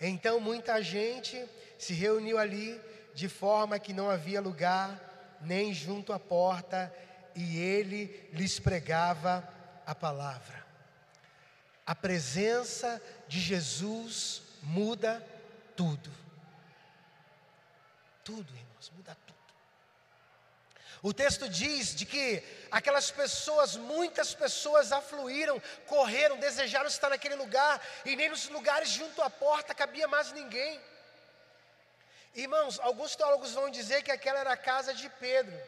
[0.00, 1.44] Então muita gente
[1.76, 2.80] se reuniu ali,
[3.14, 4.98] de forma que não havia lugar
[5.40, 6.92] nem junto à porta,
[7.34, 9.46] e ele lhes pregava
[9.86, 10.64] a palavra.
[11.84, 15.24] A presença de Jesus muda
[15.74, 16.10] tudo.
[18.22, 19.32] Tudo, irmãos, muda tudo.
[21.02, 27.84] O texto diz de que aquelas pessoas, muitas pessoas afluíram, correram, desejaram estar naquele lugar,
[28.04, 30.80] e nem nos lugares junto à porta cabia mais ninguém.
[32.34, 35.58] Irmãos, alguns teólogos vão dizer que aquela era a casa de Pedro.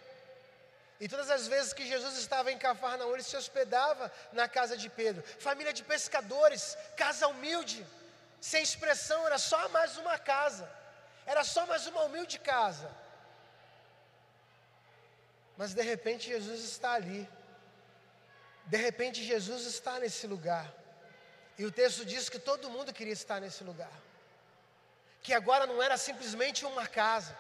[0.98, 4.88] E todas as vezes que Jesus estava em Cafarnaum, ele se hospedava na casa de
[4.88, 5.22] Pedro.
[5.38, 7.86] Família de pescadores, casa humilde,
[8.40, 10.70] sem expressão, era só mais uma casa.
[11.26, 12.90] Era só mais uma humilde casa.
[15.56, 17.28] Mas de repente Jesus está ali.
[18.66, 20.72] De repente Jesus está nesse lugar.
[21.58, 23.92] E o texto diz que todo mundo queria estar nesse lugar.
[25.24, 27.34] Que agora não era simplesmente uma casa,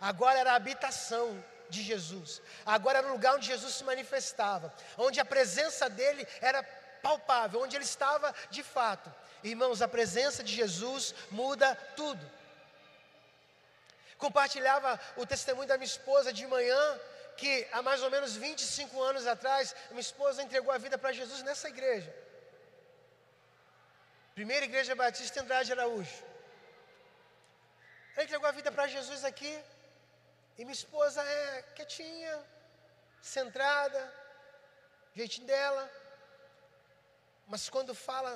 [0.00, 1.26] agora era a habitação
[1.68, 2.40] de Jesus.
[2.64, 6.62] Agora era o lugar onde Jesus se manifestava, onde a presença dele era
[7.02, 9.12] palpável, onde ele estava de fato.
[9.42, 12.24] Irmãos, a presença de Jesus muda tudo.
[14.16, 17.00] Compartilhava o testemunho da minha esposa de manhã,
[17.36, 21.42] que há mais ou menos 25 anos atrás, minha esposa entregou a vida para Jesus
[21.42, 22.12] nessa igreja.
[24.34, 26.27] Primeira Igreja Batista Andrade Araújo.
[28.28, 29.52] Entregou a vida para Jesus aqui.
[30.58, 32.34] E minha esposa é quietinha,
[33.22, 34.00] centrada,
[35.14, 35.90] jeitinho dela.
[37.46, 38.32] Mas quando fala,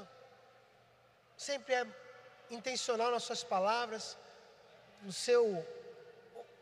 [1.36, 1.86] sempre é
[2.50, 4.16] intencional nas suas palavras,
[5.02, 5.44] no seu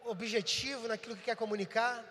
[0.07, 2.05] objetivo, naquilo que quer comunicar.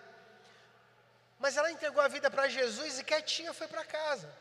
[1.38, 4.34] Mas ela entregou a vida para Jesus e quietinha foi para casa.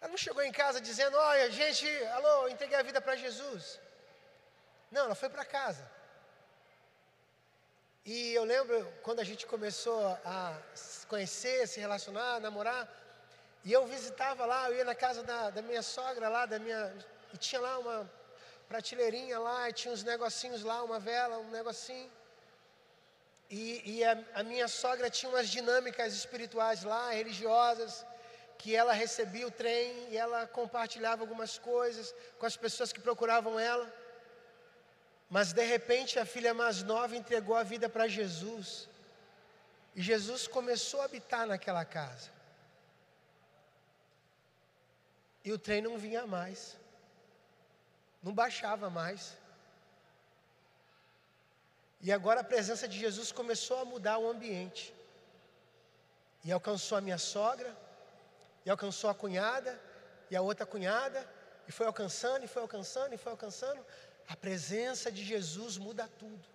[0.00, 1.88] Ela não chegou em casa dizendo: Olha, gente,
[2.18, 3.80] alô, entreguei a vida para Jesus.
[4.90, 5.84] Não, ela foi para casa.
[8.04, 12.88] E eu lembro quando a gente começou a se conhecer, se relacionar, namorar,
[13.64, 16.94] e eu visitava lá, eu ia na casa da, da minha sogra lá, da minha.
[17.34, 18.10] E tinha lá uma
[18.66, 22.10] prateleirinha lá, e tinha uns negocinhos lá, uma vela, um negocinho.
[23.50, 28.06] E, e a, a, minha sogra tinha umas dinâmicas espirituais lá, religiosas,
[28.58, 33.58] que ela recebia o trem e ela compartilhava algumas coisas com as pessoas que procuravam
[33.58, 33.86] ela.
[35.28, 38.88] Mas de repente a filha mais nova entregou a vida para Jesus.
[39.94, 42.30] E Jesus começou a habitar naquela casa.
[45.44, 46.76] E o trem não vinha mais.
[48.22, 49.36] Não baixava mais.
[52.00, 54.94] E agora a presença de Jesus começou a mudar o ambiente.
[56.44, 57.76] E alcançou a minha sogra,
[58.64, 59.78] e alcançou a cunhada,
[60.30, 61.28] e a outra cunhada,
[61.66, 63.84] e foi alcançando, e foi alcançando, e foi alcançando.
[64.28, 66.46] A presença de Jesus muda tudo.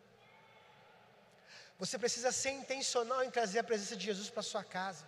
[1.80, 5.06] Você precisa ser intencional em trazer a presença de Jesus para sua casa.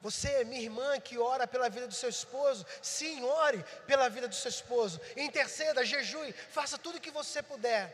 [0.00, 4.34] Você, minha irmã, que ora pela vida do seu esposo, sim, ore pela vida do
[4.34, 5.00] seu esposo.
[5.16, 7.84] Interceda, jejue, faça tudo o que você puder.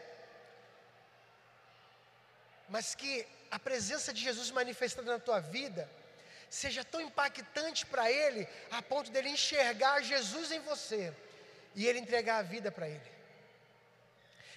[2.68, 5.90] Mas que a presença de Jesus manifestada na tua vida
[6.48, 11.12] seja tão impactante para ele, a ponto dele enxergar Jesus em você
[11.74, 13.10] e ele entregar a vida para ele.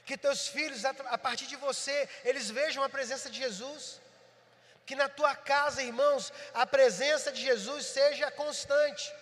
[0.06, 4.02] Que teus filhos, a partir de você, eles vejam a presença de Jesus.
[4.86, 9.14] Que na tua casa, irmãos, a presença de Jesus seja constante.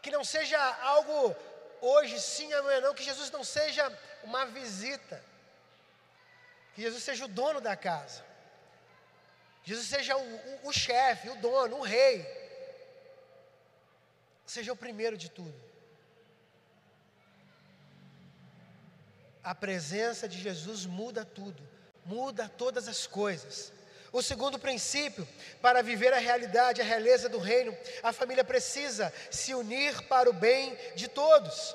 [0.00, 1.36] Que não seja algo
[1.80, 2.94] hoje sim, amanhã não.
[2.94, 3.86] Que Jesus não seja
[4.24, 5.22] uma visita.
[6.74, 8.24] Que Jesus seja o dono da casa.
[9.62, 12.26] Que Jesus seja o, o, o chefe, o dono, o rei.
[14.44, 15.71] Seja o primeiro de tudo.
[19.44, 21.60] A presença de Jesus muda tudo,
[22.04, 23.72] muda todas as coisas.
[24.12, 25.26] O segundo princípio,
[25.60, 30.32] para viver a realidade, a realeza do reino, a família precisa se unir para o
[30.32, 31.74] bem de todos.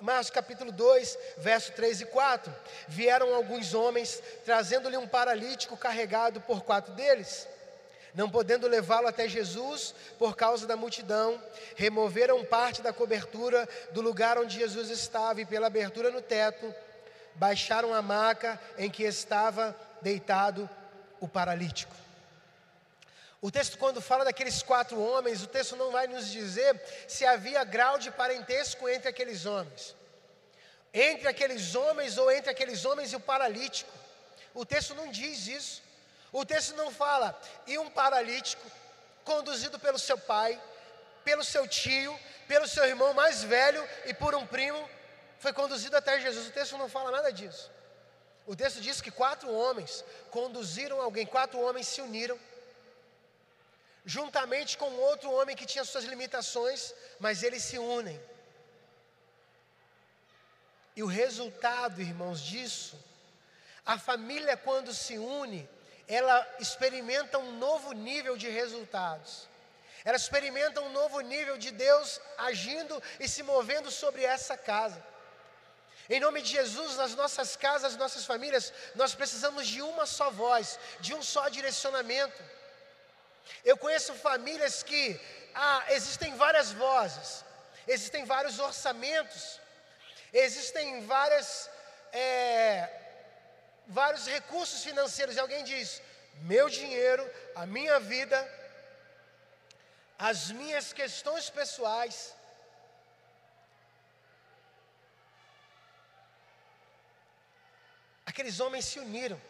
[0.00, 2.52] Marcos capítulo 2, verso 3 e 4.
[2.88, 7.46] Vieram alguns homens, trazendo-lhe um paralítico carregado por quatro deles.
[8.14, 11.40] Não podendo levá-lo até Jesus por causa da multidão,
[11.76, 16.74] removeram parte da cobertura do lugar onde Jesus estava e pela abertura no teto,
[17.36, 20.68] baixaram a maca em que estava deitado
[21.20, 21.94] o paralítico.
[23.40, 27.62] O texto, quando fala daqueles quatro homens, o texto não vai nos dizer se havia
[27.64, 29.94] grau de parentesco entre aqueles homens.
[30.92, 33.92] Entre aqueles homens ou entre aqueles homens e o paralítico.
[34.54, 35.82] O texto não diz isso.
[36.32, 38.68] O texto não fala, e um paralítico
[39.24, 40.60] conduzido pelo seu pai,
[41.24, 42.18] pelo seu tio,
[42.48, 44.88] pelo seu irmão mais velho e por um primo,
[45.38, 46.48] foi conduzido até Jesus.
[46.48, 47.70] O texto não fala nada disso.
[48.46, 52.38] O texto diz que quatro homens conduziram alguém, quatro homens se uniram,
[54.04, 58.20] juntamente com outro homem que tinha suas limitações, mas eles se unem.
[60.94, 62.96] E o resultado, irmãos, disso,
[63.84, 65.68] a família quando se une,
[66.08, 69.48] ela experimenta um novo nível de resultados.
[70.04, 75.04] Ela experimenta um novo nível de Deus agindo e se movendo sobre essa casa.
[76.08, 80.30] Em nome de Jesus, nas nossas casas, nas nossas famílias, nós precisamos de uma só
[80.30, 82.42] voz, de um só direcionamento.
[83.64, 85.20] Eu conheço famílias que
[85.54, 87.44] ah, existem várias vozes,
[87.88, 89.60] existem vários orçamentos,
[90.32, 91.68] existem várias,
[92.12, 92.88] é,
[93.86, 96.00] vários recursos financeiros, e alguém diz:
[96.42, 98.38] meu dinheiro, a minha vida,
[100.18, 102.35] as minhas questões pessoais,
[108.26, 109.40] Aqueles homens se uniram.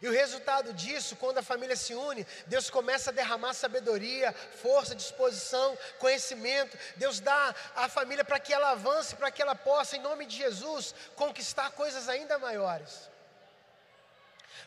[0.00, 4.94] E o resultado disso, quando a família se une, Deus começa a derramar sabedoria, força,
[4.94, 6.76] disposição, conhecimento.
[6.96, 10.36] Deus dá à família para que ela avance, para que ela possa, em nome de
[10.36, 13.08] Jesus, conquistar coisas ainda maiores.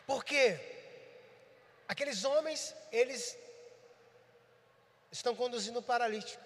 [0.06, 0.58] Porque
[1.86, 3.38] aqueles homens, eles
[5.12, 6.42] estão conduzindo o paralítico.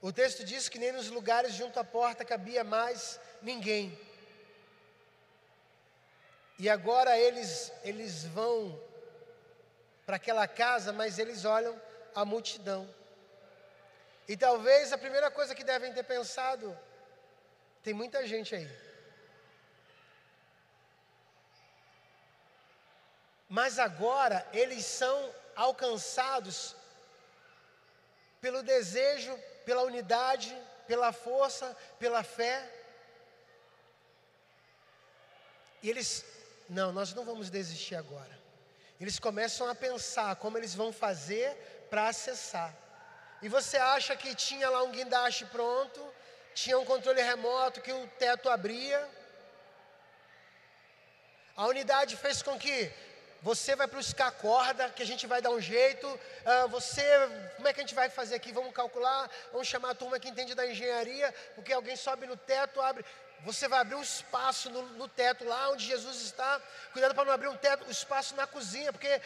[0.00, 3.96] O texto diz que nem nos lugares junto à porta cabia mais ninguém.
[6.62, 8.80] E agora eles, eles vão
[10.06, 11.74] para aquela casa, mas eles olham
[12.14, 12.88] a multidão.
[14.28, 16.78] E talvez a primeira coisa que devem ter pensado:
[17.82, 18.70] tem muita gente aí.
[23.48, 26.76] Mas agora eles são alcançados
[28.40, 29.36] pelo desejo,
[29.66, 30.56] pela unidade,
[30.86, 32.72] pela força, pela fé.
[35.82, 36.24] E eles
[36.68, 38.38] não, nós não vamos desistir agora.
[39.00, 41.54] Eles começam a pensar como eles vão fazer
[41.90, 42.74] para acessar.
[43.42, 46.00] E você acha que tinha lá um guindaste pronto,
[46.54, 49.08] tinha um controle remoto que o teto abria.
[51.56, 52.92] A unidade fez com que
[53.42, 56.06] você vai buscar a corda, que a gente vai dar um jeito.
[56.06, 57.02] Uh, você,
[57.56, 58.52] como é que a gente vai fazer aqui?
[58.52, 62.80] Vamos calcular, vamos chamar a turma que entende da engenharia, porque alguém sobe no teto,
[62.80, 63.04] abre.
[63.44, 66.60] Você vai abrir um espaço no, no teto, lá onde Jesus está.
[66.92, 69.20] Cuidado para não abrir um teto, um espaço na cozinha, porque.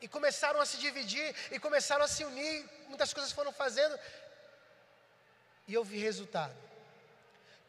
[0.00, 3.98] E começaram a se dividir, e começaram a se unir, muitas coisas foram fazendo.
[5.68, 6.56] E eu vi resultado.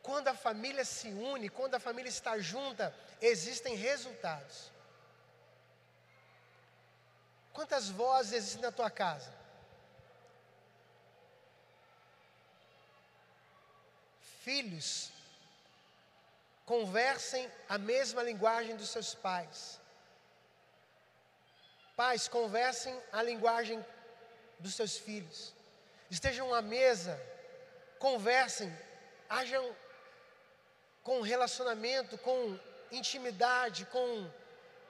[0.01, 4.71] Quando a família se une, quando a família está junta, existem resultados.
[7.51, 9.33] Quantas vozes existem na tua casa?
[14.43, 15.11] Filhos
[16.71, 19.77] conversem a mesma linguagem dos seus pais.
[21.97, 23.85] Pais, conversem a linguagem
[24.57, 25.53] dos seus filhos.
[26.09, 27.19] Estejam à mesa,
[27.99, 28.71] conversem,
[29.29, 29.65] hajam
[31.03, 32.57] com relacionamento, com
[32.89, 34.31] intimidade, com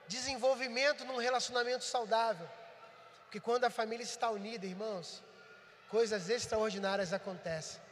[0.06, 2.48] desenvolvimento num relacionamento saudável.
[3.24, 5.20] Porque quando a família está unida, irmãos,
[5.88, 7.82] coisas extraordinárias acontecem.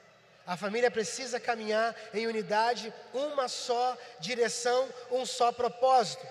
[0.51, 6.27] A família precisa caminhar em unidade, uma só direção, um só propósito.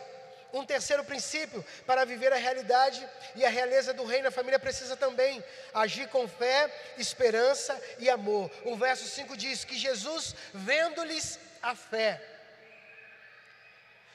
[0.52, 4.98] Um terceiro princípio, para viver a realidade e a realeza do reino, a família precisa
[4.98, 5.42] também
[5.74, 8.52] agir com fé, esperança e amor.
[8.66, 12.22] O verso 5 diz que Jesus, vendo-lhes a fé,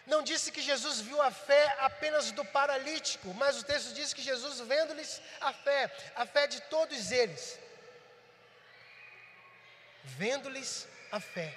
[0.07, 4.21] não disse que Jesus viu a fé apenas do paralítico, mas o texto diz que
[4.21, 7.59] Jesus, vendo-lhes a fé, a fé de todos eles,
[10.05, 11.55] vendo-lhes a fé.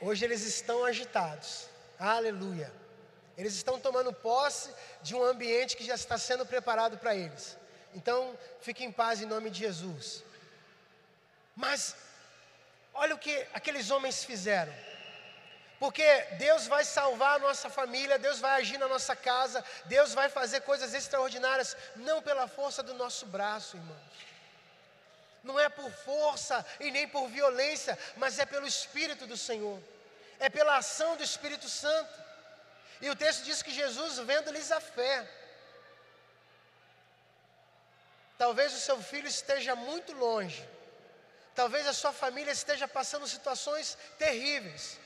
[0.00, 2.72] Hoje eles estão agitados, aleluia.
[3.36, 4.70] Eles estão tomando posse
[5.02, 7.56] de um ambiente que já está sendo preparado para eles.
[7.94, 10.22] Então, fique em paz em nome de Jesus.
[11.54, 11.94] Mas,
[12.94, 14.74] olha o que aqueles homens fizeram.
[15.78, 16.06] Porque
[16.38, 20.60] Deus vai salvar a nossa família, Deus vai agir na nossa casa, Deus vai fazer
[20.62, 24.35] coisas extraordinárias, não pela força do nosso braço, irmãos.
[25.46, 29.80] Não é por força e nem por violência, mas é pelo Espírito do Senhor,
[30.40, 32.14] é pela ação do Espírito Santo.
[33.00, 35.14] E o texto diz que Jesus, vendo-lhes a fé,
[38.36, 40.68] talvez o seu filho esteja muito longe,
[41.54, 44.98] talvez a sua família esteja passando situações terríveis.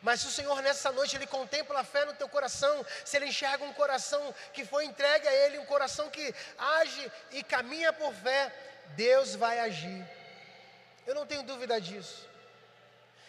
[0.00, 3.26] Mas se o Senhor nessa noite ele contempla a fé no teu coração, se ele
[3.26, 8.14] enxerga um coração que foi entregue a ele, um coração que age e caminha por
[8.14, 8.52] fé,
[8.96, 10.06] Deus vai agir.
[11.06, 12.28] Eu não tenho dúvida disso.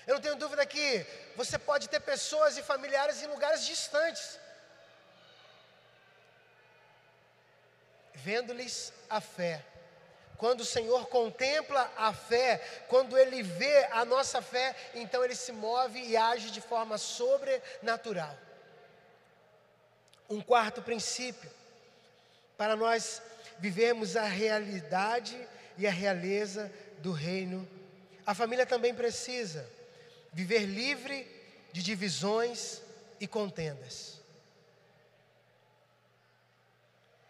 [0.05, 1.05] Eu não tenho dúvida que
[1.36, 4.39] você pode ter pessoas e familiares em lugares distantes,
[8.16, 9.64] vendo-lhes a fé.
[10.36, 12.57] Quando o Senhor contempla a fé,
[12.88, 18.36] quando Ele vê a nossa fé, então Ele se move e age de forma sobrenatural.
[20.30, 21.51] Um quarto princípio,
[22.57, 23.22] para nós
[23.60, 25.38] vivermos a realidade
[25.78, 27.68] e a realeza do reino,
[28.26, 29.70] a família também precisa
[30.32, 31.28] viver livre
[31.72, 32.82] de divisões
[33.20, 34.20] e contendas.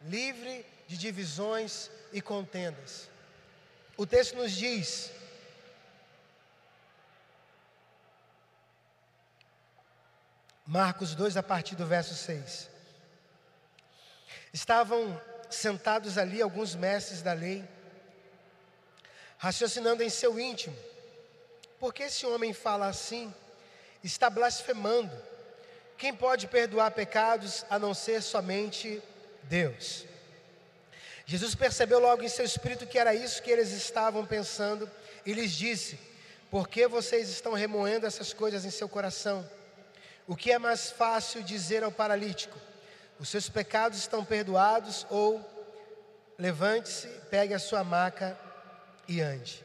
[0.01, 3.09] Livre de divisões e contendas.
[3.97, 5.11] O texto nos diz:
[10.65, 12.69] Marcos 2, a partir do verso 6.
[14.53, 15.19] Estavam
[15.49, 17.67] sentados ali alguns mestres da lei,
[19.37, 20.75] raciocinando em seu íntimo:
[21.79, 23.33] por que esse homem fala assim?
[24.03, 25.11] Está blasfemando.
[25.97, 29.01] Quem pode perdoar pecados a não ser somente
[29.43, 30.05] Deus?
[31.25, 34.89] Jesus percebeu logo em seu espírito que era isso que eles estavam pensando
[35.25, 35.99] e lhes disse:
[36.49, 39.47] Por que vocês estão remoendo essas coisas em seu coração?
[40.27, 42.57] O que é mais fácil dizer ao paralítico:
[43.19, 45.05] Os seus pecados estão perdoados?
[45.09, 45.43] Ou
[46.37, 48.39] levante-se, pegue a sua maca
[49.07, 49.63] e ande.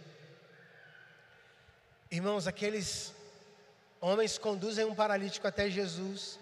[2.11, 3.13] Irmãos, aqueles
[4.01, 6.39] homens conduzem um paralítico até Jesus.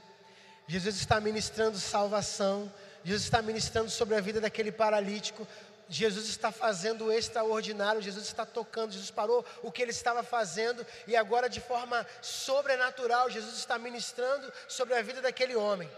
[0.66, 2.72] Jesus está ministrando salvação,
[3.04, 5.46] Jesus está ministrando sobre a vida daquele paralítico.
[5.88, 10.86] Jesus está fazendo o extraordinário, Jesus está tocando, Jesus parou o que ele estava fazendo
[11.06, 15.90] e agora, de forma sobrenatural, Jesus está ministrando sobre a vida daquele homem.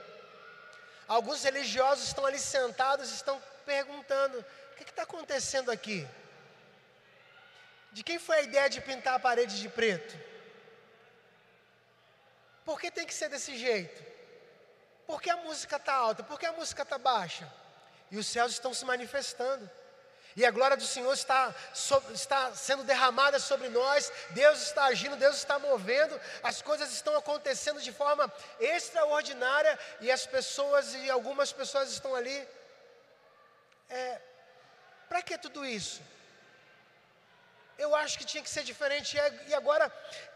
[1.06, 6.06] Alguns religiosos estão ali sentados estão perguntando: o que está acontecendo aqui?
[7.92, 10.18] De quem foi a ideia de pintar a parede de preto?
[12.64, 14.02] Por que tem que ser desse jeito?
[15.06, 16.22] Por que a música está alta?
[16.24, 17.52] Por que a música está baixa?
[18.10, 19.70] E os céus estão se manifestando.
[20.36, 21.54] E a glória do Senhor está,
[22.12, 27.80] está sendo derramada sobre nós, Deus está agindo, Deus está movendo, as coisas estão acontecendo
[27.80, 32.48] de forma extraordinária e as pessoas, e algumas pessoas estão ali.
[33.88, 34.20] É,
[35.08, 36.02] Para que tudo isso?
[37.78, 39.16] Eu acho que tinha que ser diferente.
[39.46, 39.90] E agora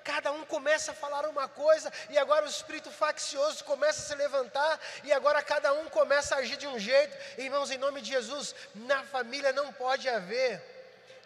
[0.05, 4.15] cada um começa a falar uma coisa, e agora o espírito faccioso começa a se
[4.15, 7.17] levantar, e agora cada um começa a agir de um jeito.
[7.37, 10.63] Irmãos, em nome de Jesus, na família não pode haver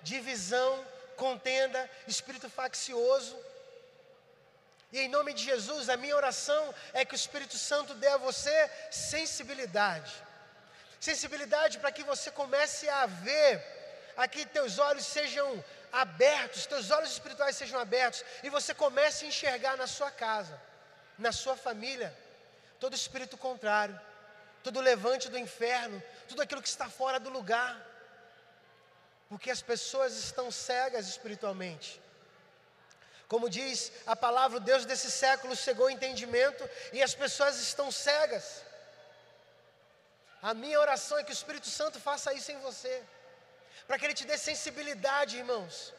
[0.03, 0.85] divisão,
[1.17, 3.39] contenda, espírito faccioso.
[4.93, 8.19] E em nome de Jesus, a minha oração é que o Espírito Santo dê a
[8.19, 10.13] você sensibilidade.
[11.01, 13.65] Sensibilidade para que você comece a ver,
[14.17, 19.29] a que teus olhos sejam abertos, teus olhos espirituais sejam abertos e você comece a
[19.29, 20.61] enxergar na sua casa,
[21.19, 22.17] na sua família,
[22.81, 24.01] todo espírito contrário,
[24.65, 27.77] todo levante do inferno, tudo aquilo que está fora do lugar,
[29.29, 32.01] porque as pessoas estão cegas espiritualmente.
[33.29, 37.91] Como diz a palavra, o Deus desse século cegou o entendimento e as pessoas estão
[37.91, 38.63] cegas.
[40.43, 43.03] A minha oração é que o Espírito Santo faça isso em você,
[43.87, 45.93] para que ele te dê sensibilidade, irmãos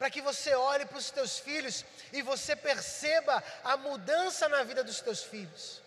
[0.00, 4.82] para que você olhe para os teus filhos e você perceba a mudança na vida
[4.82, 5.82] dos teus filhos.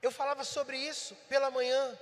[0.00, 1.98] Eu falava sobre isso pela manhã.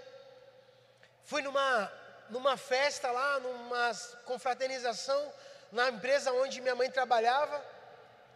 [1.24, 1.92] Fui numa,
[2.30, 3.90] numa festa lá, numa
[4.24, 5.32] confraternização,
[5.72, 7.60] na empresa onde minha mãe trabalhava.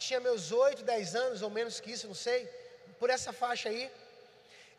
[0.01, 2.45] Tinha meus oito, dez anos, ou menos que isso, não sei,
[2.99, 3.89] por essa faixa aí.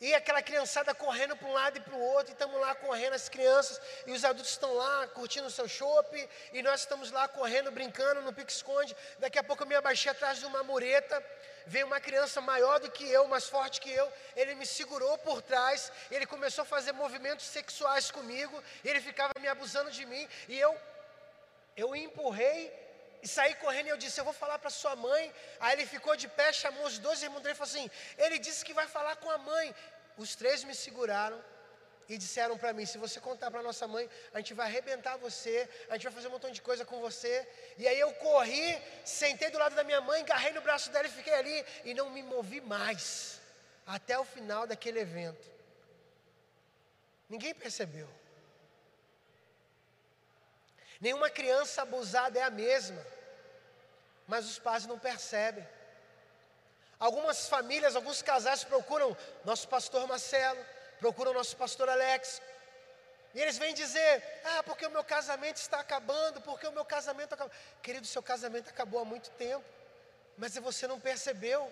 [0.01, 3.13] E aquela criançada correndo para um lado e para o outro, e estamos lá correndo,
[3.13, 7.27] as crianças, e os adultos estão lá curtindo o seu chopp, e nós estamos lá
[7.27, 8.95] correndo, brincando no pique-esconde.
[9.17, 11.21] Daqui a pouco eu me abaixei atrás de uma mureta,
[11.67, 15.41] veio uma criança maior do que eu, mais forte que eu, ele me segurou por
[15.41, 20.57] trás, ele começou a fazer movimentos sexuais comigo, ele ficava me abusando de mim, e
[20.57, 20.77] eu,
[21.75, 22.88] eu empurrei
[23.21, 25.33] e saí correndo e eu disse: Eu vou falar para sua mãe.
[25.59, 28.63] Aí ele ficou de pé, chamou os dois irmãos dele e falou assim: Ele disse
[28.63, 29.75] que vai falar com a mãe.
[30.17, 31.41] Os três me seguraram
[32.07, 35.69] e disseram para mim: Se você contar para nossa mãe, a gente vai arrebentar você,
[35.89, 37.47] a gente vai fazer um montão de coisa com você.
[37.77, 41.11] E aí eu corri, sentei do lado da minha mãe, agarrei no braço dela e
[41.11, 43.39] fiquei ali e não me movi mais
[43.85, 45.49] até o final daquele evento.
[47.29, 48.18] Ninguém percebeu.
[50.99, 53.01] Nenhuma criança abusada é a mesma,
[54.27, 55.67] mas os pais não percebem.
[56.99, 60.63] Algumas famílias, alguns casais procuram nosso pastor Marcelo,
[60.99, 62.41] procuram nosso pastor Alex,
[63.33, 67.33] e eles vêm dizer: Ah, porque o meu casamento está acabando, porque o meu casamento
[67.33, 67.53] acabou.
[67.81, 69.63] Querido, seu casamento acabou há muito tempo,
[70.37, 71.71] mas você não percebeu,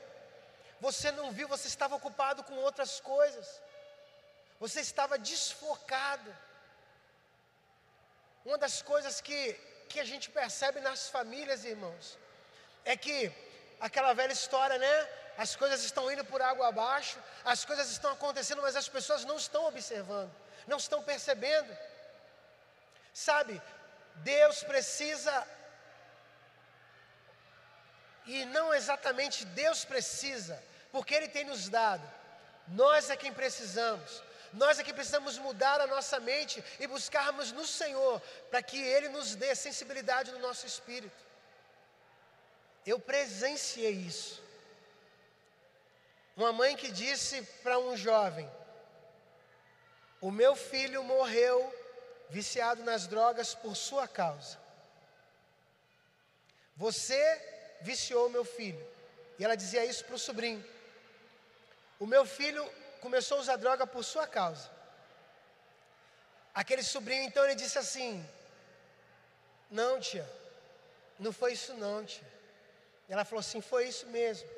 [0.80, 3.62] você não viu, você estava ocupado com outras coisas,
[4.60, 6.34] você estava desfocado.
[8.48, 9.39] Uma das coisas que,
[9.89, 12.18] que a gente percebe nas famílias, irmãos,
[12.86, 13.18] é que
[13.88, 14.95] aquela velha história, né?
[15.38, 19.36] As coisas estão indo por água abaixo, as coisas estão acontecendo, mas as pessoas não
[19.36, 20.32] estão observando,
[20.66, 21.78] não estão percebendo.
[23.14, 23.62] Sabe,
[24.34, 25.36] Deus precisa,
[28.26, 32.10] e não exatamente Deus precisa, porque Ele tem nos dado,
[32.70, 34.24] nós é quem precisamos.
[34.54, 39.36] Nós aqui precisamos mudar a nossa mente e buscarmos no Senhor, para que Ele nos
[39.36, 41.26] dê sensibilidade no nosso espírito.
[42.86, 44.41] Eu presenciei isso.
[46.36, 48.50] Uma mãe que disse para um jovem:
[50.22, 51.74] O meu filho morreu
[52.30, 54.58] viciado nas drogas por sua causa.
[56.76, 57.20] Você
[57.82, 58.86] viciou meu filho.
[59.39, 60.64] E ela dizia isso para o sobrinho.
[62.00, 62.64] O meu filho
[62.98, 64.70] começou a usar droga por sua causa.
[66.54, 68.28] Aquele sobrinho então ele disse assim:
[69.70, 70.28] Não, tia,
[71.20, 72.28] não foi isso não, tia.
[73.08, 74.50] Ela falou assim: Foi isso mesmo.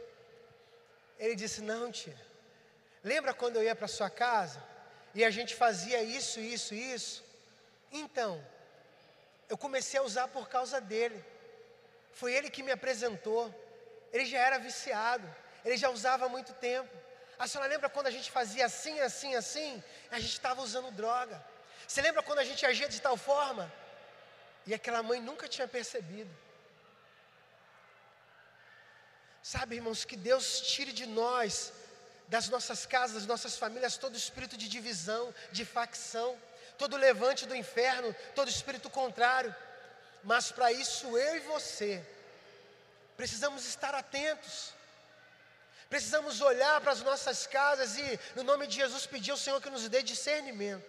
[1.18, 2.18] Ele disse: Não, tia.
[3.04, 4.62] Lembra quando eu ia para sua casa
[5.14, 7.24] e a gente fazia isso, isso, isso?
[7.92, 8.44] Então,
[9.48, 11.24] eu comecei a usar por causa dele.
[12.14, 13.54] Foi ele que me apresentou.
[14.14, 15.28] Ele já era viciado.
[15.66, 16.96] Ele já usava há muito tempo.
[17.40, 19.82] A senhora lembra quando a gente fazia assim, assim, assim?
[20.12, 21.42] A gente estava usando droga.
[21.88, 23.72] Você lembra quando a gente agia de tal forma?
[24.68, 26.30] E aquela mãe nunca tinha percebido.
[29.42, 31.72] Sabe, irmãos, que Deus tire de nós,
[32.28, 36.38] das nossas casas, das nossas famílias, todo espírito de divisão, de facção,
[36.78, 39.56] todo levante do inferno, todo espírito contrário.
[40.24, 42.06] Mas para isso eu e você
[43.16, 44.74] precisamos estar atentos.
[45.90, 49.72] Precisamos olhar para as nossas casas e, no nome de Jesus, pedir ao Senhor que
[49.72, 50.86] nos dê discernimento.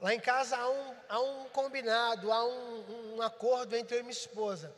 [0.00, 4.02] Lá em casa há um, há um combinado, há um, um acordo entre eu e
[4.02, 4.72] minha esposa.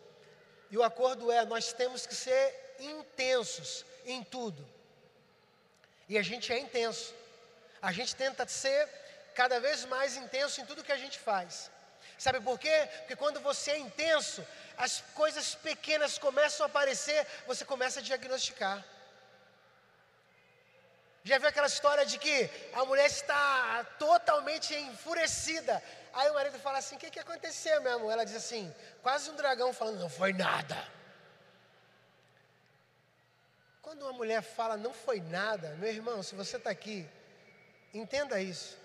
[0.70, 4.66] E o acordo é: nós temos que ser intensos em tudo.
[6.08, 7.14] E a gente é intenso.
[7.80, 8.88] A gente tenta ser
[9.34, 11.70] cada vez mais intenso em tudo que a gente faz.
[12.24, 12.76] Sabe por quê?
[13.00, 14.40] Porque quando você é intenso,
[14.78, 18.82] as coisas pequenas começam a aparecer, você começa a diagnosticar.
[21.22, 22.36] Já viu aquela história de que
[22.72, 25.82] a mulher está totalmente enfurecida?
[26.14, 28.12] Aí o marido fala assim: O que, que aconteceu, meu amor?
[28.12, 30.78] Ela diz assim: Quase um dragão falando, não foi nada.
[33.82, 37.06] Quando uma mulher fala, não foi nada, meu irmão, se você está aqui,
[37.92, 38.78] entenda isso.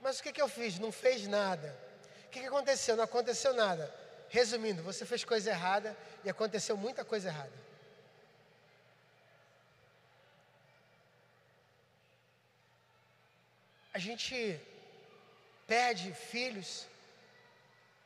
[0.00, 0.78] Mas o que, que eu fiz?
[0.78, 1.76] Não fez nada.
[2.26, 2.96] O que, que aconteceu?
[2.96, 3.92] Não aconteceu nada.
[4.28, 7.68] Resumindo, você fez coisa errada e aconteceu muita coisa errada.
[13.92, 14.60] A gente
[15.66, 16.86] perde filhos,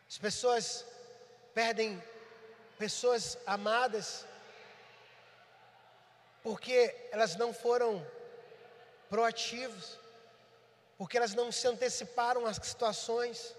[0.08, 0.86] as pessoas
[1.52, 2.02] perdem
[2.78, 4.24] pessoas amadas,
[6.42, 8.04] porque elas não foram
[9.10, 9.98] proativos,
[11.02, 13.56] porque elas não se anteciparam às situações.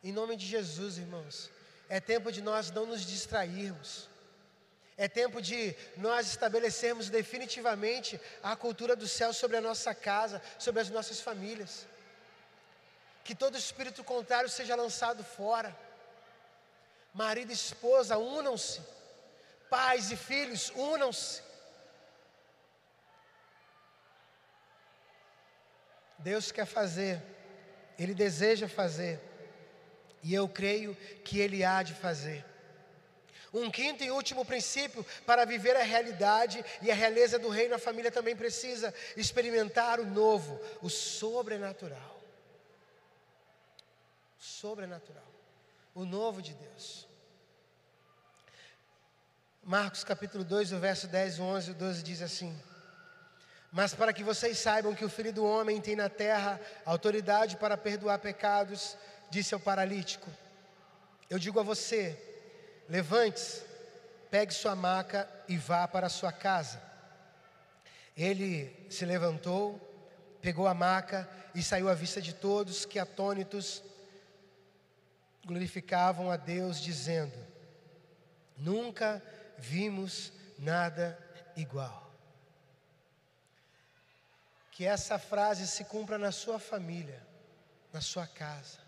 [0.00, 1.50] Em nome de Jesus, irmãos,
[1.88, 4.08] é tempo de nós não nos distrairmos.
[4.96, 10.82] É tempo de nós estabelecermos definitivamente a cultura do céu sobre a nossa casa, sobre
[10.82, 11.84] as nossas famílias.
[13.24, 15.76] Que todo espírito contrário seja lançado fora.
[17.12, 18.80] Marido e esposa, unam-se.
[19.68, 21.42] Pais e filhos, unam-se.
[26.20, 27.22] Deus quer fazer,
[27.98, 29.20] Ele deseja fazer,
[30.22, 30.94] e eu creio
[31.24, 32.44] que Ele há de fazer.
[33.52, 37.78] Um quinto e último princípio para viver a realidade e a realeza do reino, a
[37.78, 42.20] família também precisa experimentar o novo, o sobrenatural.
[44.38, 45.26] Sobrenatural.
[45.92, 47.08] O novo de Deus.
[49.62, 52.56] Marcos capítulo 2, o verso 10, 11 e 12 diz assim:
[53.72, 57.76] Mas para que vocês saibam que o Filho do Homem tem na terra autoridade para
[57.76, 58.96] perdoar pecados,
[59.30, 60.28] disse ao paralítico:
[61.28, 62.18] Eu digo a você,
[62.90, 63.62] Levante-se,
[64.32, 66.82] pegue sua maca e vá para sua casa.
[68.16, 69.78] Ele se levantou,
[70.42, 73.80] pegou a maca e saiu à vista de todos que, atônitos,
[75.46, 77.38] glorificavam a Deus, dizendo:
[78.56, 79.22] Nunca
[79.56, 81.16] vimos nada
[81.56, 82.09] igual.
[84.80, 87.22] Que essa frase se cumpra na sua família,
[87.92, 88.78] na sua casa.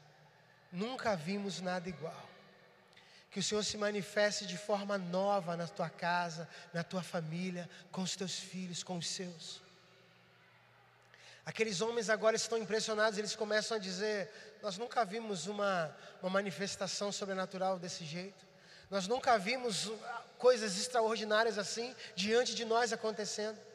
[0.73, 2.31] Nunca vimos nada igual.
[3.31, 8.01] Que o Senhor se manifeste de forma nova na tua casa, na tua família, com
[8.01, 9.61] os teus filhos, com os seus.
[11.45, 14.31] Aqueles homens agora estão impressionados, eles começam a dizer:
[14.63, 18.47] Nós nunca vimos uma, uma manifestação sobrenatural desse jeito,
[18.91, 19.93] nós nunca vimos
[20.39, 23.72] coisas extraordinárias assim diante de nós acontecendo.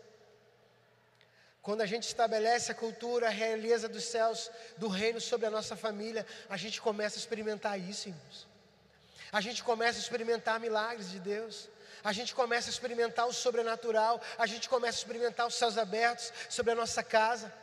[1.68, 5.76] Quando a gente estabelece a cultura, a realeza dos céus, do reino sobre a nossa
[5.76, 8.48] família, a gente começa a experimentar isso, irmãos.
[9.34, 11.68] A gente começa a experimentar milagres de Deus.
[12.02, 14.22] A gente começa a experimentar o sobrenatural.
[14.38, 17.54] A gente começa a experimentar os céus abertos sobre a nossa casa.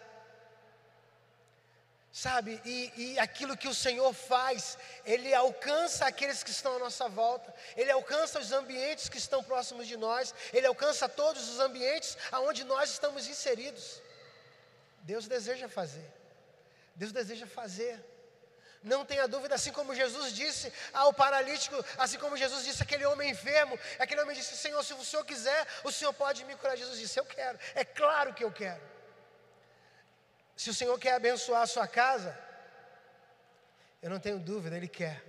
[2.16, 7.08] Sabe, e, e, aquilo que o Senhor faz, Ele alcança aqueles que estão à nossa
[7.08, 12.16] volta, Ele alcança os ambientes que estão próximos de nós, Ele alcança todos os ambientes
[12.30, 14.00] aonde nós estamos inseridos.
[15.00, 16.08] Deus deseja fazer,
[16.94, 17.98] Deus deseja fazer.
[18.80, 23.32] Não tenha dúvida, assim como Jesus disse ao paralítico, assim como Jesus disse àquele homem
[23.32, 26.76] enfermo, aquele homem disse: Senhor, se o Senhor quiser, o Senhor pode me curar.
[26.76, 28.93] Jesus disse: Eu quero, é claro que eu quero.
[30.56, 32.38] Se o Senhor quer abençoar a sua casa,
[34.02, 35.22] eu não tenho dúvida, Ele quer.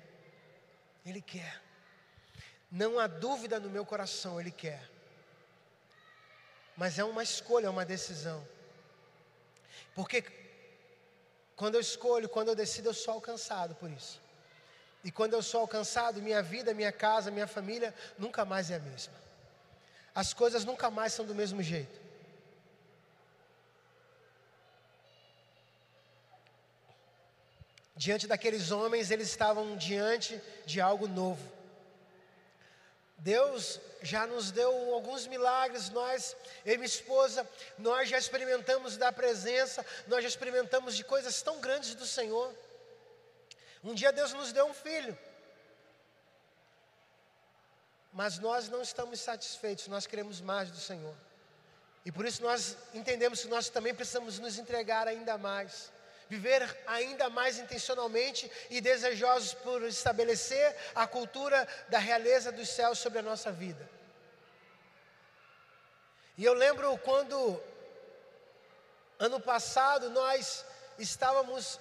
[1.05, 1.61] Ele quer.
[2.71, 4.81] Não há dúvida no meu coração, Ele quer.
[6.75, 8.45] Mas é uma escolha, é uma decisão.
[9.93, 10.23] Porque
[11.55, 14.21] quando eu escolho, quando eu decido, eu sou alcançado por isso.
[15.03, 18.79] E quando eu sou alcançado, minha vida, minha casa, minha família nunca mais é a
[18.79, 19.13] mesma.
[20.13, 22.04] As coisas nunca mais são do mesmo jeito.
[27.95, 31.55] Diante daqueles homens, eles estavam diante de algo novo.
[33.17, 36.35] Deus já nos deu alguns milagres, nós,
[36.65, 41.59] eu e minha esposa, nós já experimentamos da presença, nós já experimentamos de coisas tão
[41.61, 42.53] grandes do Senhor.
[43.81, 45.17] Um dia Deus nos deu um filho,
[48.11, 51.15] mas nós não estamos satisfeitos, nós queremos mais do Senhor.
[52.05, 55.91] E por isso nós entendemos que nós também precisamos nos entregar ainda mais
[56.29, 63.19] viver ainda mais intencionalmente e desejosos por estabelecer a cultura da realeza dos céus sobre
[63.19, 63.89] a nossa vida.
[66.37, 67.61] E eu lembro quando,
[69.17, 70.65] ano passado, nós
[70.99, 71.79] estávamos,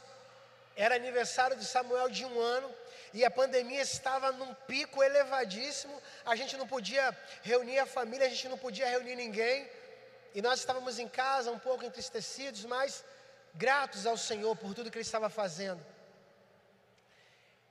[0.77, 2.73] era aniversário de Samuel de um ano,
[3.13, 8.31] e a pandemia estava num pico elevadíssimo, a gente não podia reunir a família, a
[8.31, 9.71] gente não podia reunir ninguém,
[10.35, 13.05] e nós estávamos em casa um pouco entristecidos, mas
[13.55, 15.85] gratos ao Senhor por tudo que Ele estava fazendo.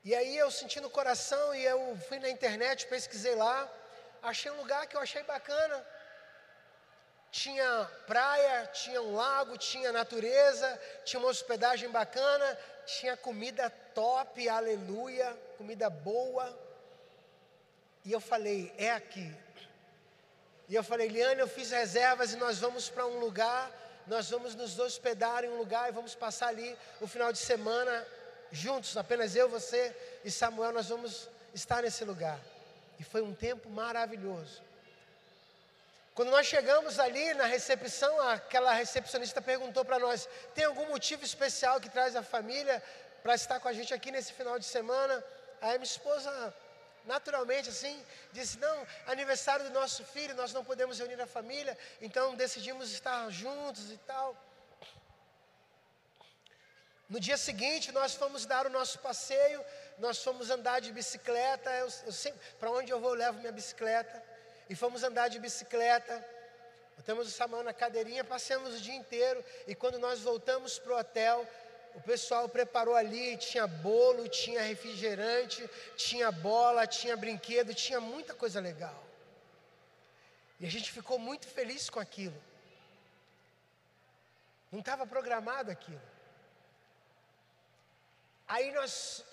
[0.04, 3.70] E aí eu senti no coração e eu fui na internet, pesquisei lá,
[4.22, 5.86] achei um lugar que eu achei bacana.
[7.32, 15.36] tinha praia, tinha um lago, tinha natureza, tinha uma hospedagem bacana, tinha comida top, aleluia,
[15.58, 16.46] comida boa.
[18.06, 19.34] E eu falei, é aqui.
[20.68, 23.72] E eu falei, Liane, eu fiz reservas e nós vamos para um lugar,
[24.08, 28.06] nós vamos nos hospedar em um lugar e vamos passar ali o final de semana
[28.52, 32.40] juntos, apenas eu, você e Samuel, nós vamos estar nesse lugar.
[33.00, 34.62] E foi um tempo maravilhoso.
[36.14, 41.82] Quando nós chegamos ali na recepção, aquela recepcionista perguntou para nós: tem algum motivo especial
[41.82, 42.82] que traz a família
[43.24, 45.24] para estar com a gente aqui nesse final de semana?
[45.60, 46.54] Aí minha esposa,
[47.06, 52.36] naturalmente assim, disse: não, aniversário do nosso filho, nós não podemos reunir a família, então
[52.36, 54.36] decidimos estar juntos e tal.
[57.10, 59.64] No dia seguinte, nós fomos dar o nosso passeio,
[60.00, 61.70] nós fomos andar de bicicleta.
[62.60, 64.24] Para onde eu vou, eu levo minha bicicleta
[64.70, 66.26] e fomos andar de bicicleta.
[66.96, 69.44] Botamos o Samuel na cadeirinha, passamos o dia inteiro.
[69.68, 71.48] E quando nós voltamos para o hotel,
[71.96, 78.60] o pessoal preparou ali: tinha bolo, tinha refrigerante, tinha bola, tinha brinquedo, tinha muita coisa
[78.60, 79.04] legal.
[80.60, 82.42] E a gente ficou muito feliz com aquilo.
[84.72, 86.02] Não estava programado aquilo.
[88.48, 89.24] Aí nós,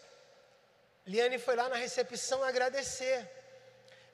[1.06, 3.28] Liane foi lá na recepção agradecer.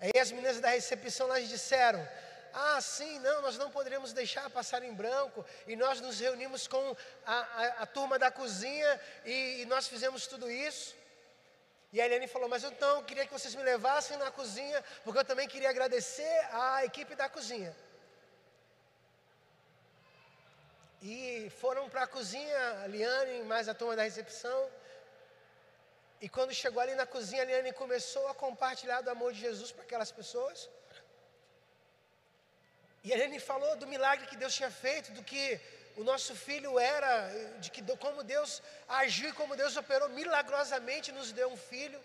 [0.01, 2.07] Aí as meninas da recepção elas disseram:
[2.59, 5.45] Ah, sim, não, nós não poderemos deixar passar em branco.
[5.67, 6.97] E nós nos reunimos com
[7.27, 10.95] a, a, a turma da cozinha e, e, nós fizemos tudo isso.
[11.93, 15.19] E a Eliane falou: Mas então eu queria que vocês me levassem na cozinha, porque
[15.19, 17.77] eu também queria agradecer à equipe da cozinha.
[21.03, 24.71] E foram para a cozinha, a Liane mais a turma da recepção.
[26.23, 29.73] E quando chegou ali na cozinha, a Liane começou a compartilhar do amor de Jesus
[29.73, 30.71] para aquelas pessoas.
[33.07, 35.43] E a Liane falou do milagre que Deus tinha feito, do que
[36.01, 37.11] o nosso filho era,
[37.63, 38.51] de que como Deus
[39.01, 42.01] agiu e como Deus operou milagrosamente, nos deu um filho.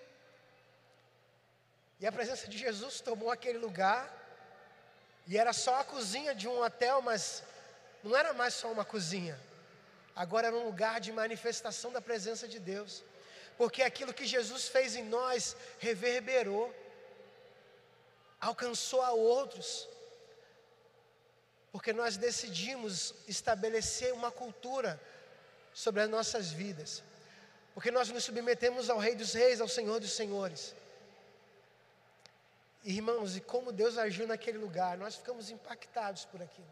[1.99, 4.02] E a presença de Jesus tomou aquele lugar.
[5.30, 7.43] E era só a cozinha de um hotel, mas
[8.04, 9.38] não era mais só uma cozinha.
[10.24, 13.04] Agora era um lugar de manifestação da presença de Deus
[13.62, 16.74] porque aquilo que Jesus fez em nós reverberou,
[18.39, 19.88] alcançou a outros,
[21.72, 25.02] porque nós decidimos estabelecer uma cultura
[25.74, 27.02] sobre as nossas vidas,
[27.74, 30.76] porque nós nos submetemos ao Rei dos Reis, ao Senhor dos Senhores.
[32.84, 36.68] Irmãos, e como Deus agiu naquele lugar, nós ficamos impactados por aquilo.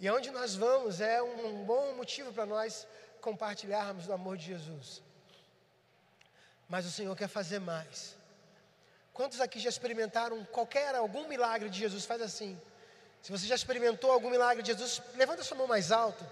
[0.00, 2.86] E aonde nós vamos é um bom motivo para nós
[3.20, 5.02] compartilharmos do amor de Jesus.
[6.68, 8.16] Mas o Senhor quer fazer mais.
[9.12, 12.04] Quantos aqui já experimentaram qualquer, algum milagre de Jesus?
[12.04, 12.60] Faz assim.
[13.24, 16.22] Se você já experimentou algum milagre de Jesus, levanta sua mão mais alto.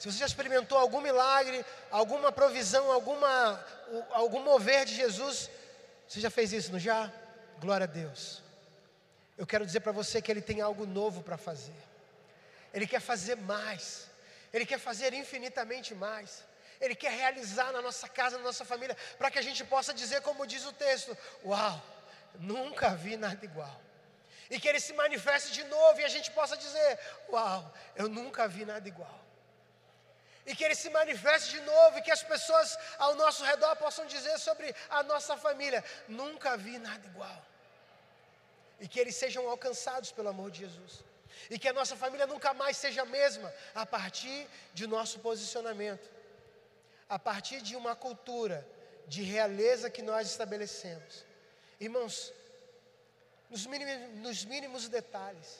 [0.00, 3.64] Se você já experimentou algum milagre, alguma provisão, alguma,
[4.10, 5.48] algum mover de Jesus,
[6.08, 7.08] você já fez isso, não já?
[7.60, 8.42] Glória a Deus.
[9.38, 11.80] Eu quero dizer para você que Ele tem algo novo para fazer.
[12.74, 14.08] Ele quer fazer mais.
[14.52, 16.42] Ele quer fazer infinitamente mais.
[16.80, 20.20] Ele quer realizar na nossa casa, na nossa família, para que a gente possa dizer,
[20.22, 21.80] como diz o texto: Uau,
[22.40, 23.80] nunca vi nada igual.
[24.50, 26.98] E que Ele se manifeste de novo e a gente possa dizer:
[27.30, 29.18] Uau, eu nunca vi nada igual.
[30.44, 34.06] E que Ele se manifeste de novo e que as pessoas ao nosso redor possam
[34.06, 37.46] dizer sobre a nossa família: Nunca vi nada igual.
[38.80, 41.04] E que eles sejam alcançados pelo amor de Jesus.
[41.50, 46.20] E que a nossa família nunca mais seja a mesma a partir de nosso posicionamento
[47.10, 48.64] a partir de uma cultura
[49.08, 51.24] de realeza que nós estabelecemos.
[51.80, 52.32] Irmãos,
[53.50, 55.58] nos mínimos, nos mínimos detalhes,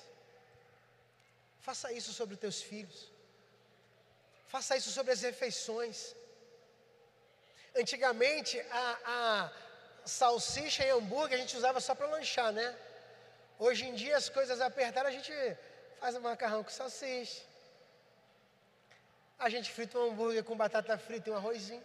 [1.60, 3.10] faça isso sobre os teus filhos,
[4.46, 6.14] faça isso sobre as refeições.
[7.76, 9.52] Antigamente, a, a
[10.06, 12.76] salsicha e hambúrguer a gente usava só para lanchar, né?
[13.58, 15.32] Hoje em dia, as coisas apertaram, a gente
[15.98, 17.42] faz um macarrão com salsicha,
[19.38, 21.82] a gente frita um hambúrguer com batata frita e um arrozinho.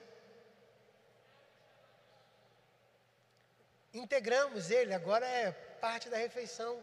[3.94, 5.52] Integramos ele, agora é
[5.86, 6.74] parte da refeição,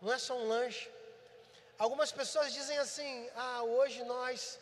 [0.00, 0.86] não é só um lanche.
[1.84, 3.12] Algumas pessoas dizem assim:
[3.44, 4.58] ah, hoje nós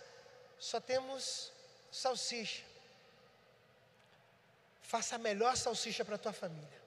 [0.70, 1.24] só temos
[2.02, 2.64] salsicha.
[4.92, 6.80] Faça a melhor salsicha para a tua família.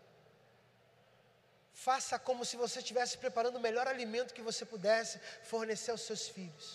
[1.88, 5.20] Faça como se você estivesse preparando o melhor alimento que você pudesse
[5.52, 6.68] fornecer aos seus filhos.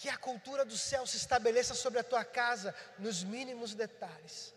[0.00, 4.54] Que a cultura do céu se estabeleça sobre a tua casa nos mínimos detalhes.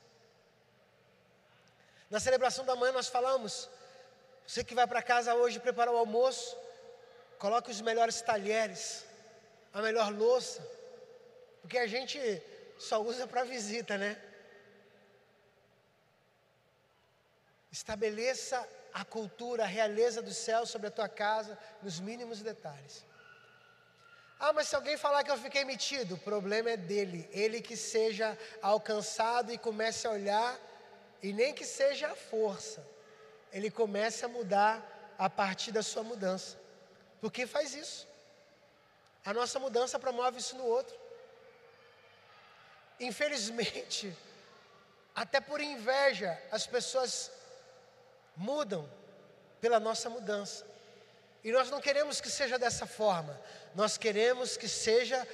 [2.14, 3.53] Na celebração da manhã nós falamos,
[4.47, 6.55] você que vai para casa hoje preparar o almoço,
[7.43, 9.05] Coloque os melhores talheres,
[9.74, 10.66] a melhor louça,
[11.61, 12.18] porque a gente
[12.80, 14.11] só usa para visita, né?
[17.70, 23.03] Estabeleça a cultura, a realeza do céu sobre a tua casa, nos mínimos detalhes.
[24.39, 27.30] Ah, mas se alguém falar que eu fiquei metido, o problema é dele.
[27.34, 30.57] Ele que seja alcançado e comece a olhar,
[31.24, 32.86] e nem que seja a força,
[33.54, 36.60] ele comece a mudar a partir da sua mudança.
[37.22, 38.06] Porque faz isso.
[39.24, 41.00] A nossa mudança promove isso no outro.
[43.00, 44.14] Infelizmente,
[45.16, 47.32] até por inveja, as pessoas
[48.36, 48.92] mudam
[49.62, 50.66] pela nossa mudança.
[51.42, 53.40] E nós não queremos que seja dessa forma,
[53.74, 55.26] nós queremos que seja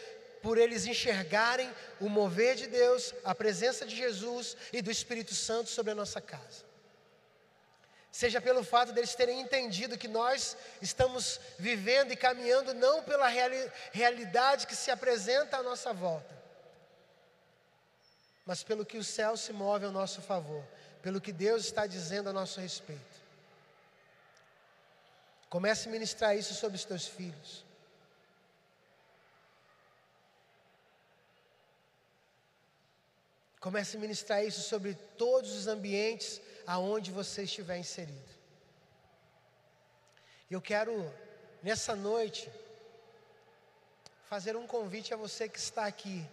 [0.41, 5.69] por eles enxergarem o mover de Deus, a presença de Jesus e do Espírito Santo
[5.69, 6.67] sobre a nossa casa.
[8.11, 13.71] Seja pelo fato deles terem entendido que nós estamos vivendo e caminhando não pela reali
[13.91, 16.37] realidade que se apresenta à nossa volta,
[18.45, 20.63] mas pelo que o céu se move ao nosso favor
[21.01, 23.19] pelo que Deus está dizendo a nosso respeito.
[25.49, 27.65] Comece a ministrar isso sobre os teus filhos.
[33.59, 38.29] Comece a ministrar isso sobre todos os ambientes aonde você estiver inserido.
[40.49, 41.13] Eu quero,
[41.61, 42.49] nessa noite,
[44.29, 46.25] fazer um convite a você que está aqui.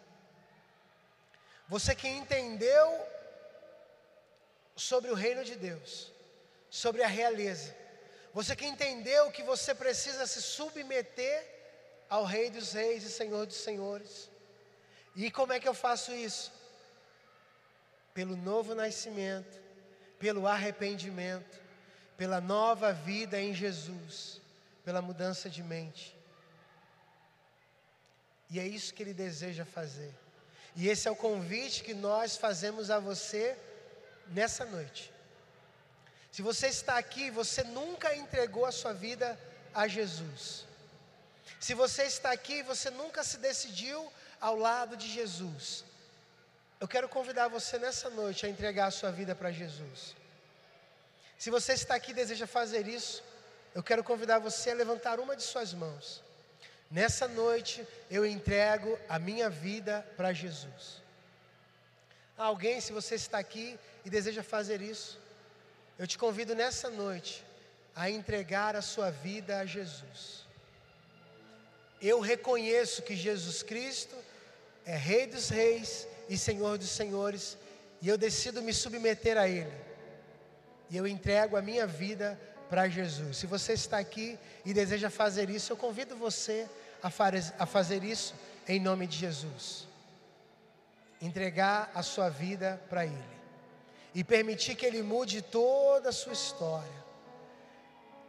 [1.69, 3.07] Você que entendeu
[4.77, 6.13] sobre o reino de Deus,
[6.71, 7.75] sobre a realeza.
[8.33, 11.57] Você que entendeu que você precisa se submeter
[12.09, 14.31] ao Rei dos Reis e Senhor dos Senhores.
[15.17, 16.53] E como é que eu faço isso?
[18.17, 19.61] Pelo novo nascimento,
[20.19, 21.61] pelo arrependimento,
[22.17, 24.41] pela nova vida em Jesus,
[24.83, 26.17] pela mudança de mente.
[28.49, 30.15] E é isso que Ele deseja fazer.
[30.75, 33.55] E esse é o convite que nós fazemos a você
[34.29, 35.13] nessa noite.
[36.33, 39.39] Se você está aqui, você nunca entregou a sua vida
[39.75, 40.65] a Jesus.
[41.61, 44.11] Se você está aqui, você nunca se decidiu
[44.41, 45.85] ao lado de Jesus.
[46.79, 50.15] Eu quero convidar você nessa noite a entregar a sua vida para Jesus.
[51.39, 53.23] Se você está aqui e deseja fazer isso,
[53.75, 56.23] eu quero convidar você a levantar uma de suas mãos.
[56.91, 61.03] Nessa noite eu entrego a minha vida para Jesus.
[62.37, 65.19] Alguém, se você está aqui e deseja fazer isso,
[65.99, 67.43] eu te convido nessa noite
[67.95, 70.47] a entregar a sua vida a Jesus.
[72.03, 74.15] Eu reconheço que Jesus Cristo
[74.85, 77.57] é Rei dos Reis e Senhor dos Senhores,
[78.01, 79.73] e eu decido me submeter a Ele.
[80.91, 83.39] E eu entrego a minha vida para Jesus.
[83.39, 86.69] Se você está aqui e deseja fazer isso, eu convido você
[87.03, 88.35] a fazer isso
[88.67, 89.87] em nome de Jesus
[91.21, 93.37] entregar a sua vida para Ele
[94.15, 97.05] e permitir que Ele mude toda a sua história,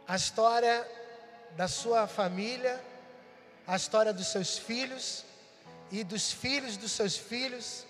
[0.06, 0.86] a história
[1.56, 2.82] da sua família,
[3.66, 5.24] a história dos seus filhos
[5.90, 7.86] e dos filhos dos seus filhos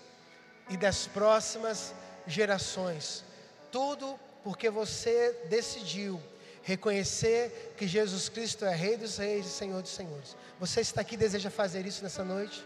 [0.69, 1.93] e das próximas
[2.25, 3.23] gerações.
[3.71, 6.21] Tudo porque você decidiu
[6.63, 10.35] reconhecer que Jesus Cristo é Rei dos Reis e Senhor dos Senhores.
[10.59, 12.65] Você está aqui e deseja fazer isso nessa noite?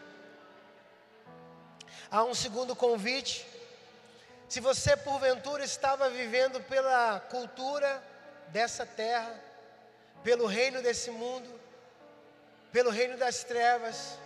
[2.12, 3.48] Há um segundo convite.
[4.48, 8.04] Se você porventura estava vivendo pela cultura
[8.50, 9.34] dessa terra,
[10.24, 11.50] pelo reino desse mundo,
[12.72, 14.18] pelo reino das trevas,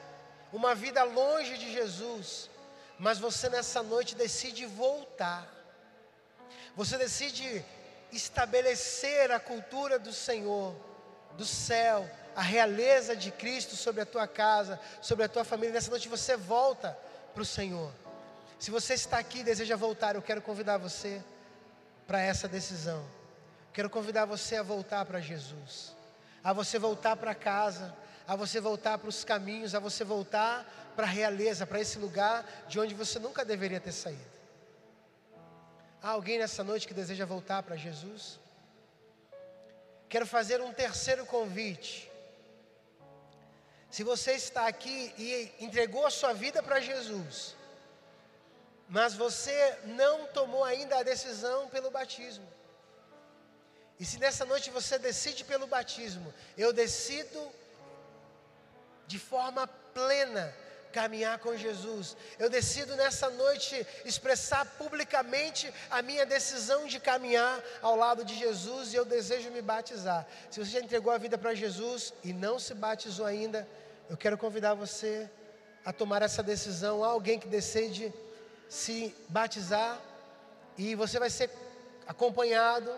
[0.51, 2.49] uma vida longe de Jesus,
[2.99, 5.47] mas você nessa noite decide voltar.
[6.75, 7.63] Você decide
[8.11, 10.75] estabelecer a cultura do Senhor,
[11.33, 15.73] do céu, a realeza de Cristo sobre a tua casa, sobre a tua família.
[15.73, 16.97] Nessa noite você volta
[17.33, 17.91] para o Senhor.
[18.59, 21.23] Se você está aqui e deseja voltar, eu quero convidar você
[22.07, 23.05] para essa decisão.
[23.73, 25.95] Quero convidar você a voltar para Jesus,
[26.43, 27.95] a você voltar para casa,
[28.27, 32.45] a você voltar para os caminhos, a você voltar para a realeza, para esse lugar
[32.67, 34.37] de onde você nunca deveria ter saído.
[36.01, 38.39] Há alguém nessa noite que deseja voltar para Jesus?
[40.09, 42.11] Quero fazer um terceiro convite.
[43.89, 47.55] Se você está aqui e entregou a sua vida para Jesus,
[48.89, 52.47] mas você não tomou ainda a decisão pelo batismo.
[53.99, 57.39] E se nessa noite você decide pelo batismo, eu decido
[59.07, 60.53] de forma plena
[60.91, 62.15] caminhar com Jesus.
[62.39, 68.93] Eu decido nessa noite expressar publicamente a minha decisão de caminhar ao lado de Jesus
[68.93, 70.25] e eu desejo me batizar.
[70.49, 73.67] Se você já entregou a vida para Jesus e não se batizou ainda,
[74.09, 75.29] eu quero convidar você
[75.85, 77.03] a tomar essa decisão.
[77.03, 78.13] Há alguém que decide
[78.67, 80.01] se batizar
[80.77, 81.49] e você vai ser
[82.07, 82.91] acompanhado.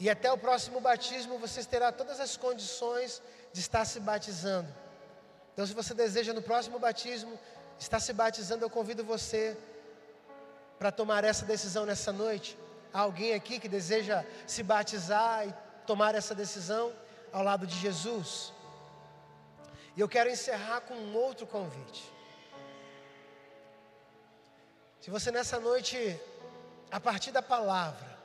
[0.00, 3.22] E até o próximo batismo você terá todas as condições
[3.54, 4.68] de estar se batizando.
[5.52, 7.38] Então, se você deseja no próximo batismo
[7.78, 9.56] estar se batizando, eu convido você
[10.76, 12.58] para tomar essa decisão nessa noite.
[12.92, 15.54] Há alguém aqui que deseja se batizar e
[15.86, 16.92] tomar essa decisão
[17.32, 18.52] ao lado de Jesus?
[19.96, 22.02] E eu quero encerrar com um outro convite.
[25.00, 25.96] Se você nessa noite,
[26.90, 28.18] a partir da palavra,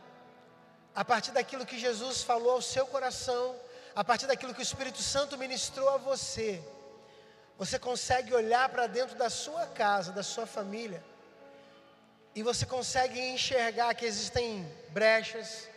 [0.96, 3.56] a partir daquilo que Jesus falou ao seu coração,
[4.00, 6.64] a partir daquilo que o Espírito Santo ministrou a você,
[7.58, 11.04] você consegue olhar para dentro da sua casa, da sua família,
[12.34, 15.68] e você consegue enxergar que existem brechas,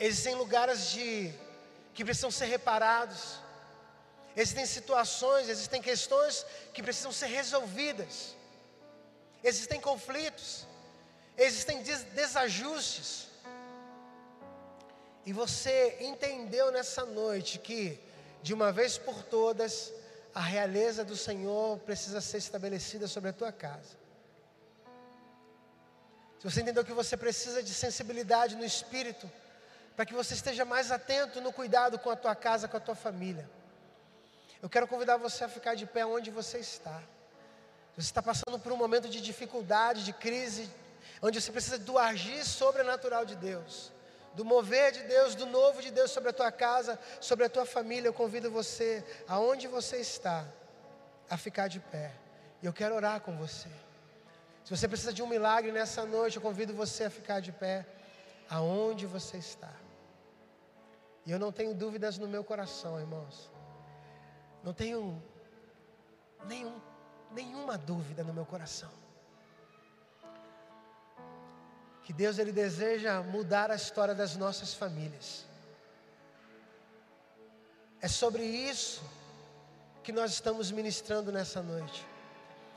[0.00, 1.34] existem lugares de
[1.92, 3.38] que precisam ser reparados,
[4.34, 8.34] existem situações, existem questões que precisam ser resolvidas,
[9.42, 10.66] existem conflitos,
[11.36, 11.82] existem
[12.14, 13.33] desajustes.
[15.26, 17.98] E você entendeu nessa noite que,
[18.42, 19.92] de uma vez por todas,
[20.34, 23.96] a realeza do Senhor precisa ser estabelecida sobre a tua casa.
[26.38, 29.30] Se você entendeu que você precisa de sensibilidade no espírito,
[29.96, 32.94] para que você esteja mais atento no cuidado com a tua casa, com a tua
[32.94, 33.48] família.
[34.60, 37.00] Eu quero convidar você a ficar de pé onde você está.
[37.96, 40.68] Você está passando por um momento de dificuldade, de crise,
[41.22, 43.93] onde você precisa do agir sobrenatural de Deus
[44.34, 47.64] do mover de Deus, do novo de Deus sobre a tua casa, sobre a tua
[47.64, 50.44] família, eu convido você, aonde você está,
[51.30, 52.12] a ficar de pé.
[52.62, 53.68] E eu quero orar com você.
[54.64, 57.86] Se você precisa de um milagre nessa noite, eu convido você a ficar de pé,
[58.48, 59.72] aonde você está.
[61.26, 63.50] E eu não tenho dúvidas no meu coração, irmãos.
[64.62, 65.22] Não tenho
[66.46, 66.80] nenhum,
[67.30, 69.03] nenhuma dúvida no meu coração
[72.04, 75.44] que Deus ele deseja mudar a história das nossas famílias.
[78.00, 79.02] É sobre isso
[80.02, 82.06] que nós estamos ministrando nessa noite.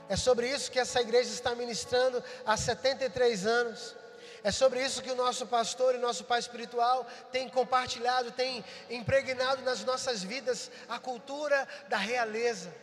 [0.08, 3.94] É sobre isso que essa igreja está ministrando há 73 anos.
[4.42, 9.62] É sobre isso que o nosso pastor e nosso pai espiritual tem compartilhado, tem impregnado
[9.64, 12.74] nas nossas vidas a cultura da realeza.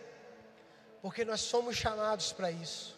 [1.00, 2.94] Porque nós somos chamados para isso.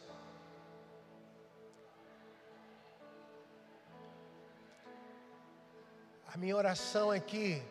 [6.36, 7.62] A minha oração é que,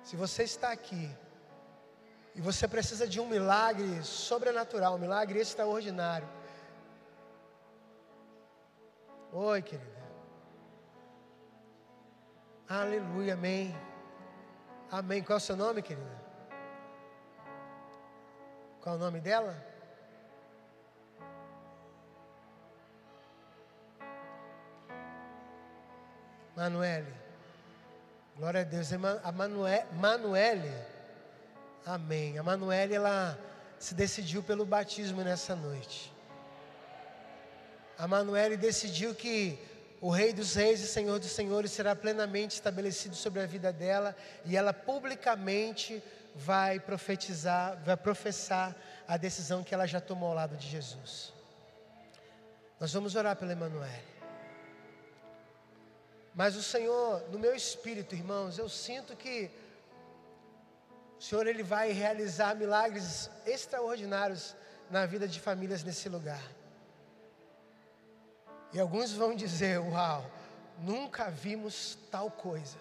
[0.00, 1.10] se você está aqui
[2.36, 6.28] e você precisa de um milagre sobrenatural, um milagre extraordinário.
[9.32, 10.04] Oi, querida.
[12.68, 13.74] Aleluia, amém.
[14.88, 15.20] Amém.
[15.20, 16.22] Qual é o seu nome, querida?
[18.80, 19.75] Qual é o nome dela?
[26.56, 27.12] Manuele.
[28.34, 28.90] Glória a Deus.
[28.92, 29.32] A
[29.92, 30.72] Manuele.
[31.84, 32.38] Amém.
[32.38, 33.38] A Manuele, ela
[33.78, 36.10] se decidiu pelo batismo nessa noite.
[37.98, 39.58] A Manuele decidiu que
[40.00, 44.16] o Rei dos Reis e Senhor dos Senhores será plenamente estabelecido sobre a vida dela
[44.44, 46.02] e ela publicamente
[46.34, 48.74] vai profetizar, vai professar
[49.06, 51.32] a decisão que ela já tomou ao lado de Jesus.
[52.78, 54.15] Nós vamos orar pela Emanuele.
[56.40, 59.50] Mas o Senhor, no meu espírito, irmãos, eu sinto que
[61.18, 64.54] o Senhor ele vai realizar milagres extraordinários
[64.90, 66.42] na vida de famílias nesse lugar.
[68.70, 70.30] E alguns vão dizer: Uau,
[70.78, 72.76] nunca vimos tal coisa.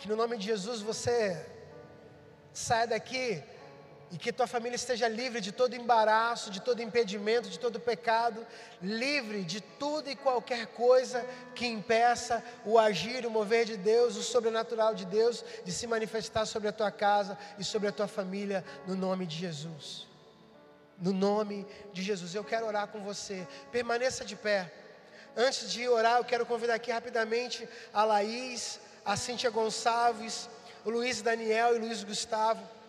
[0.00, 1.46] Que no nome de Jesus você
[2.52, 3.40] saia daqui
[4.12, 8.46] e que tua família esteja livre de todo embaraço, de todo impedimento, de todo pecado,
[8.82, 14.22] livre de tudo e qualquer coisa que impeça o agir, o mover de Deus, o
[14.22, 18.62] sobrenatural de Deus, de se manifestar sobre a tua casa e sobre a tua família,
[18.86, 20.06] no nome de Jesus.
[20.98, 23.48] No nome de Jesus, eu quero orar com você.
[23.72, 24.70] Permaneça de pé.
[25.34, 30.50] Antes de orar, eu quero convidar aqui rapidamente a Laís, a Cíntia Gonçalves,
[30.84, 32.81] o Luiz Daniel e o Luiz Gustavo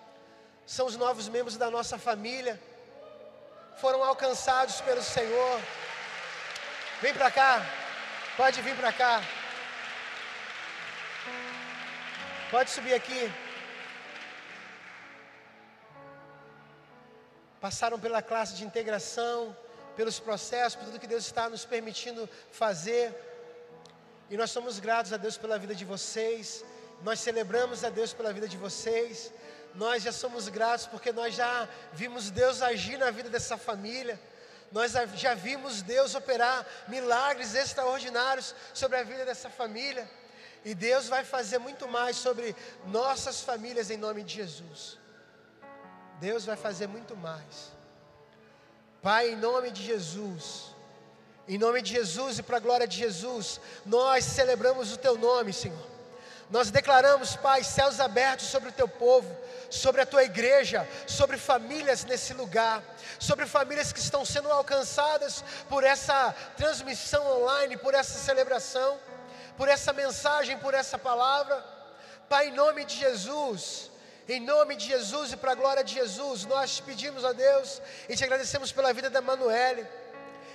[0.65, 2.60] são os novos membros da nossa família,
[3.77, 5.60] foram alcançados pelo Senhor.
[7.02, 7.65] Vem para cá,
[8.38, 9.22] pode vir para cá.
[12.49, 13.31] Pode subir aqui.
[17.60, 19.56] Passaram pela classe de integração,
[19.95, 23.11] pelos processos, por tudo que Deus está nos permitindo fazer.
[24.30, 26.64] E nós somos gratos a Deus pela vida de vocês.
[27.02, 29.31] Nós celebramos a Deus pela vida de vocês.
[29.75, 34.19] Nós já somos gratos porque nós já vimos Deus agir na vida dessa família.
[34.71, 40.09] Nós já vimos Deus operar milagres extraordinários sobre a vida dessa família.
[40.65, 42.55] E Deus vai fazer muito mais sobre
[42.87, 44.97] nossas famílias em nome de Jesus.
[46.19, 47.73] Deus vai fazer muito mais.
[49.01, 50.73] Pai, em nome de Jesus,
[51.47, 55.51] em nome de Jesus e para a glória de Jesus, nós celebramos o Teu nome,
[55.51, 55.92] Senhor.
[56.49, 59.35] Nós declaramos, Pai, céus abertos sobre o Teu povo,
[59.69, 62.83] sobre a Tua igreja, sobre famílias nesse lugar,
[63.19, 68.99] sobre famílias que estão sendo alcançadas por essa transmissão online, por essa celebração
[69.57, 71.63] por essa mensagem, por essa palavra.
[72.27, 73.91] Pai, em nome de Jesus,
[74.27, 78.15] em nome de Jesus e para a glória de Jesus, nós pedimos a Deus e
[78.15, 79.85] te agradecemos pela vida da Manuele.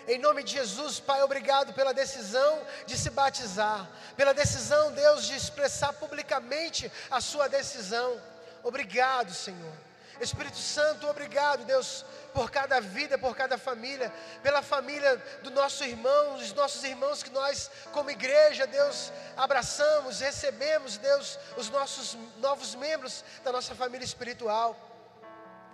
[0.08, 3.86] Em nome de Jesus, Pai, obrigado pela decisão de se batizar,
[4.16, 8.18] pela decisão, Deus, de expressar publicamente a sua decisão.
[8.62, 9.74] Obrigado, Senhor.
[10.18, 14.10] Espírito Santo, obrigado, Deus, por cada vida, por cada família,
[14.42, 20.96] pela família do nosso irmão, dos nossos irmãos que nós, como igreja, Deus, abraçamos, recebemos,
[20.96, 24.74] Deus, os nossos novos membros da nossa família espiritual.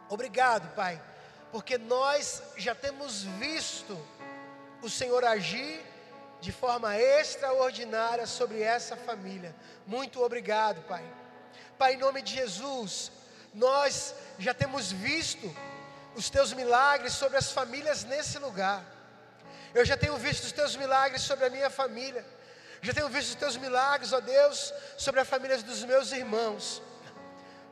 [0.09, 1.01] Obrigado, Pai,
[1.53, 3.97] porque nós já temos visto
[4.85, 5.83] o Senhor agir
[6.41, 9.55] de forma extraordinária sobre essa família.
[9.87, 11.05] Muito obrigado, Pai.
[11.79, 13.11] Pai, em nome de Jesus,
[13.55, 15.55] nós já temos visto
[16.15, 18.85] os teus milagres sobre as famílias nesse lugar.
[19.75, 22.25] Eu já tenho visto os teus milagres sobre a minha família.
[22.83, 26.83] Já tenho visto os teus milagres, ó Deus, sobre a família dos meus irmãos.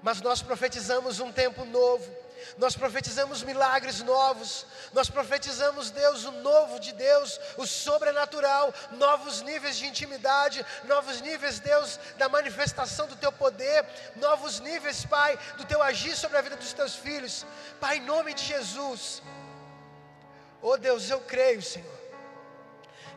[0.03, 2.11] Mas nós profetizamos um tempo novo
[2.59, 9.77] nós profetizamos milagres novos, nós profetizamos Deus, o novo de Deus, o sobrenatural, novos níveis
[9.77, 13.85] de intimidade, novos níveis, Deus, da manifestação do teu poder,
[14.17, 17.45] novos níveis, Pai, do teu agir sobre a vida dos teus filhos.
[17.81, 19.23] Pai, em nome de Jesus.
[20.61, 22.01] Oh Deus, eu creio, Senhor,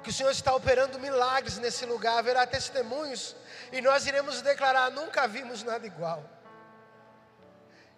[0.03, 3.35] que o Senhor está operando milagres nesse lugar, haverá testemunhos,
[3.71, 6.23] e nós iremos declarar: nunca vimos nada igual.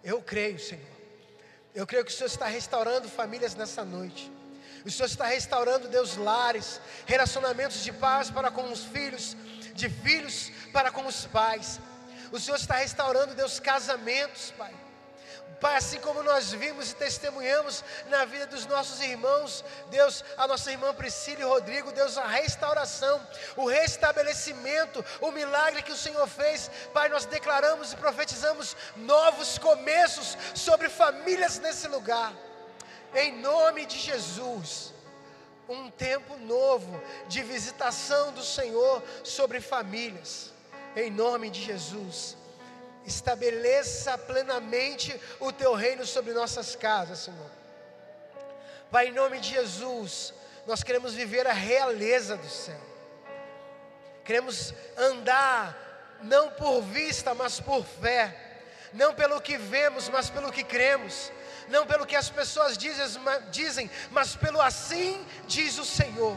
[0.04, 0.97] Eu creio, Senhor.
[1.74, 4.30] Eu creio que o Senhor está restaurando famílias nessa noite.
[4.84, 9.36] O Senhor está restaurando, Deus, lares, relacionamentos de paz para com os filhos,
[9.74, 11.80] de filhos para com os pais.
[12.30, 14.72] O Senhor está restaurando, Deus, casamentos, Pai.
[15.60, 20.70] Pai, assim como nós vimos e testemunhamos na vida dos nossos irmãos, Deus, a nossa
[20.70, 23.20] irmã Priscila e Rodrigo, Deus, a restauração,
[23.56, 30.38] o restabelecimento, o milagre que o Senhor fez, Pai, nós declaramos e profetizamos novos começos
[30.54, 32.32] sobre famílias nesse lugar,
[33.14, 34.94] em nome de Jesus.
[35.68, 40.52] Um tempo novo de visitação do Senhor sobre famílias,
[40.96, 42.37] em nome de Jesus
[43.08, 47.50] estabeleça plenamente o teu reino sobre nossas casas, Senhor.
[48.90, 50.32] Pai, em nome de Jesus,
[50.66, 52.80] nós queremos viver a realeza do céu.
[54.24, 58.34] Queremos andar não por vista, mas por fé.
[58.92, 61.32] Não pelo que vemos, mas pelo que cremos.
[61.68, 66.36] Não pelo que as pessoas dizem, mas pelo assim diz o Senhor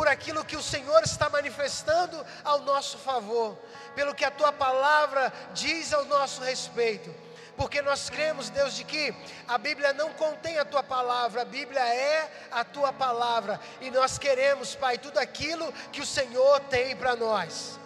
[0.00, 3.54] por aquilo que o Senhor está manifestando ao nosso favor,
[3.94, 7.14] pelo que a tua palavra diz ao nosso respeito.
[7.54, 9.14] Porque nós cremos, Deus, de que
[9.46, 14.16] a Bíblia não contém a tua palavra, a Bíblia é a tua palavra, e nós
[14.16, 17.78] queremos, Pai, tudo aquilo que o Senhor tem para nós.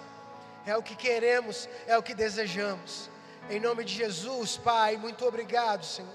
[0.65, 3.11] É o que queremos, é o que desejamos.
[3.51, 6.15] Em nome de Jesus, Pai, muito obrigado, Senhor.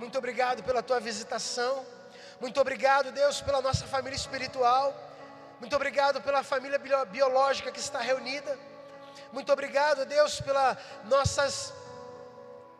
[0.00, 1.84] Muito obrigado pela tua visitação.
[2.40, 5.05] Muito obrigado, Deus, pela nossa família espiritual.
[5.60, 8.58] Muito obrigado pela família biológica que está reunida.
[9.32, 11.72] Muito obrigado, Deus, pela nossas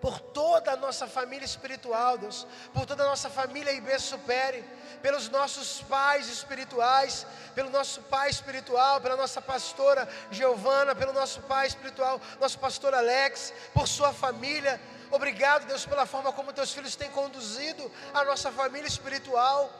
[0.01, 4.63] por toda a nossa família espiritual, Deus, por toda a nossa família IB Supere,
[5.03, 11.67] pelos nossos pais espirituais, pelo nosso pai espiritual, pela nossa pastora Giovana, pelo nosso pai
[11.67, 14.81] espiritual, nosso pastor Alex, por sua família.
[15.11, 19.73] Obrigado, Deus, pela forma como teus filhos têm conduzido a nossa família espiritual.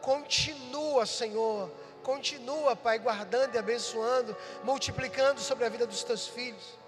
[0.00, 1.70] Continua, Senhor,
[2.02, 6.82] Continua, Pai, guardando e abençoando, multiplicando sobre a vida dos teus filhos.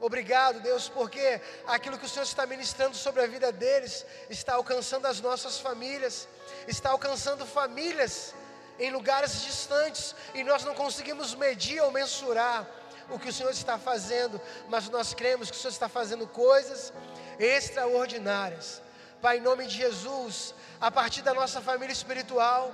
[0.00, 5.06] Obrigado, Deus, porque aquilo que o Senhor está ministrando sobre a vida deles está alcançando
[5.06, 6.28] as nossas famílias,
[6.68, 8.32] está alcançando famílias
[8.78, 12.64] em lugares distantes e nós não conseguimos medir ou mensurar
[13.10, 16.92] o que o Senhor está fazendo, mas nós cremos que o Senhor está fazendo coisas
[17.38, 18.80] extraordinárias.
[19.20, 22.72] Pai, em nome de Jesus, a partir da nossa família espiritual,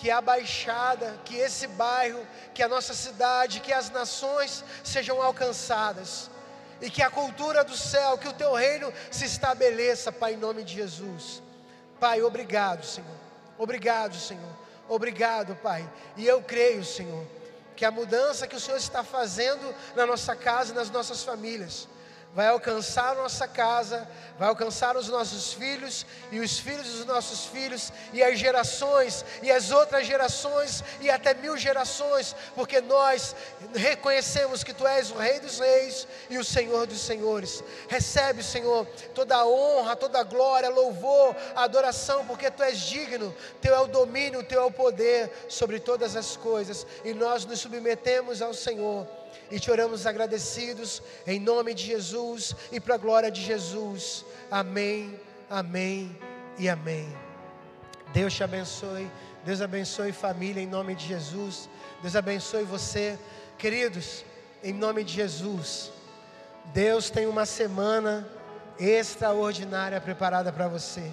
[0.00, 6.30] que a Baixada, que esse bairro, que a nossa cidade, que as nações sejam alcançadas
[6.80, 10.64] e que a cultura do céu, que o teu reino se estabeleça, Pai, em nome
[10.64, 11.42] de Jesus.
[12.00, 13.18] Pai, obrigado, Senhor.
[13.58, 14.56] Obrigado, Senhor.
[14.88, 15.86] Obrigado, Pai.
[16.16, 17.26] E eu creio, Senhor,
[17.76, 21.86] que a mudança que o Senhor está fazendo na nossa casa e nas nossas famílias
[22.32, 24.08] vai alcançar nossa casa,
[24.38, 29.50] vai alcançar os nossos filhos e os filhos dos nossos filhos e as gerações e
[29.50, 33.34] as outras gerações e até mil gerações, porque nós
[33.74, 37.64] reconhecemos que Tu és o Rei dos Reis e o Senhor dos Senhores.
[37.88, 43.74] Recebe, Senhor, toda a honra, toda a glória, louvor, adoração, porque Tu és digno, Teu
[43.74, 48.40] é o domínio, Teu é o poder sobre todas as coisas e nós nos submetemos
[48.40, 49.19] ao Senhor
[49.50, 54.24] e te oramos agradecidos em nome de Jesus e para a glória de Jesus.
[54.50, 55.18] Amém,
[55.48, 56.16] amém
[56.58, 57.08] e amém.
[58.12, 59.10] Deus te abençoe,
[59.44, 61.68] Deus abençoe família em nome de Jesus.
[62.00, 63.18] Deus abençoe você,
[63.58, 64.24] queridos,
[64.62, 65.90] em nome de Jesus.
[66.72, 68.28] Deus tem uma semana
[68.78, 71.04] extraordinária preparada para você.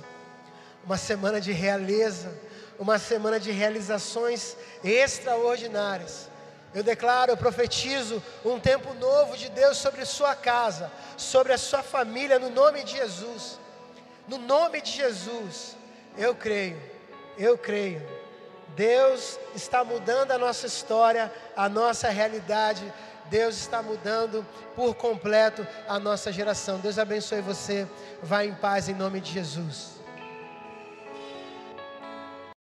[0.85, 2.33] Uma semana de realeza,
[2.79, 6.29] uma semana de realizações extraordinárias.
[6.77, 11.81] Eu declaro, eu profetizo um tempo novo de Deus sobre sua casa, sobre a sua
[11.81, 13.57] família, no nome de Jesus.
[14.27, 15.75] No nome de Jesus,
[16.15, 16.79] eu creio,
[17.35, 18.07] eu creio.
[18.75, 22.93] Deus está mudando a nossa história, a nossa realidade.
[23.25, 24.45] Deus está mudando
[24.75, 26.77] por completo a nossa geração.
[26.77, 27.87] Deus abençoe você.
[28.21, 29.96] Vá em paz em nome de Jesus.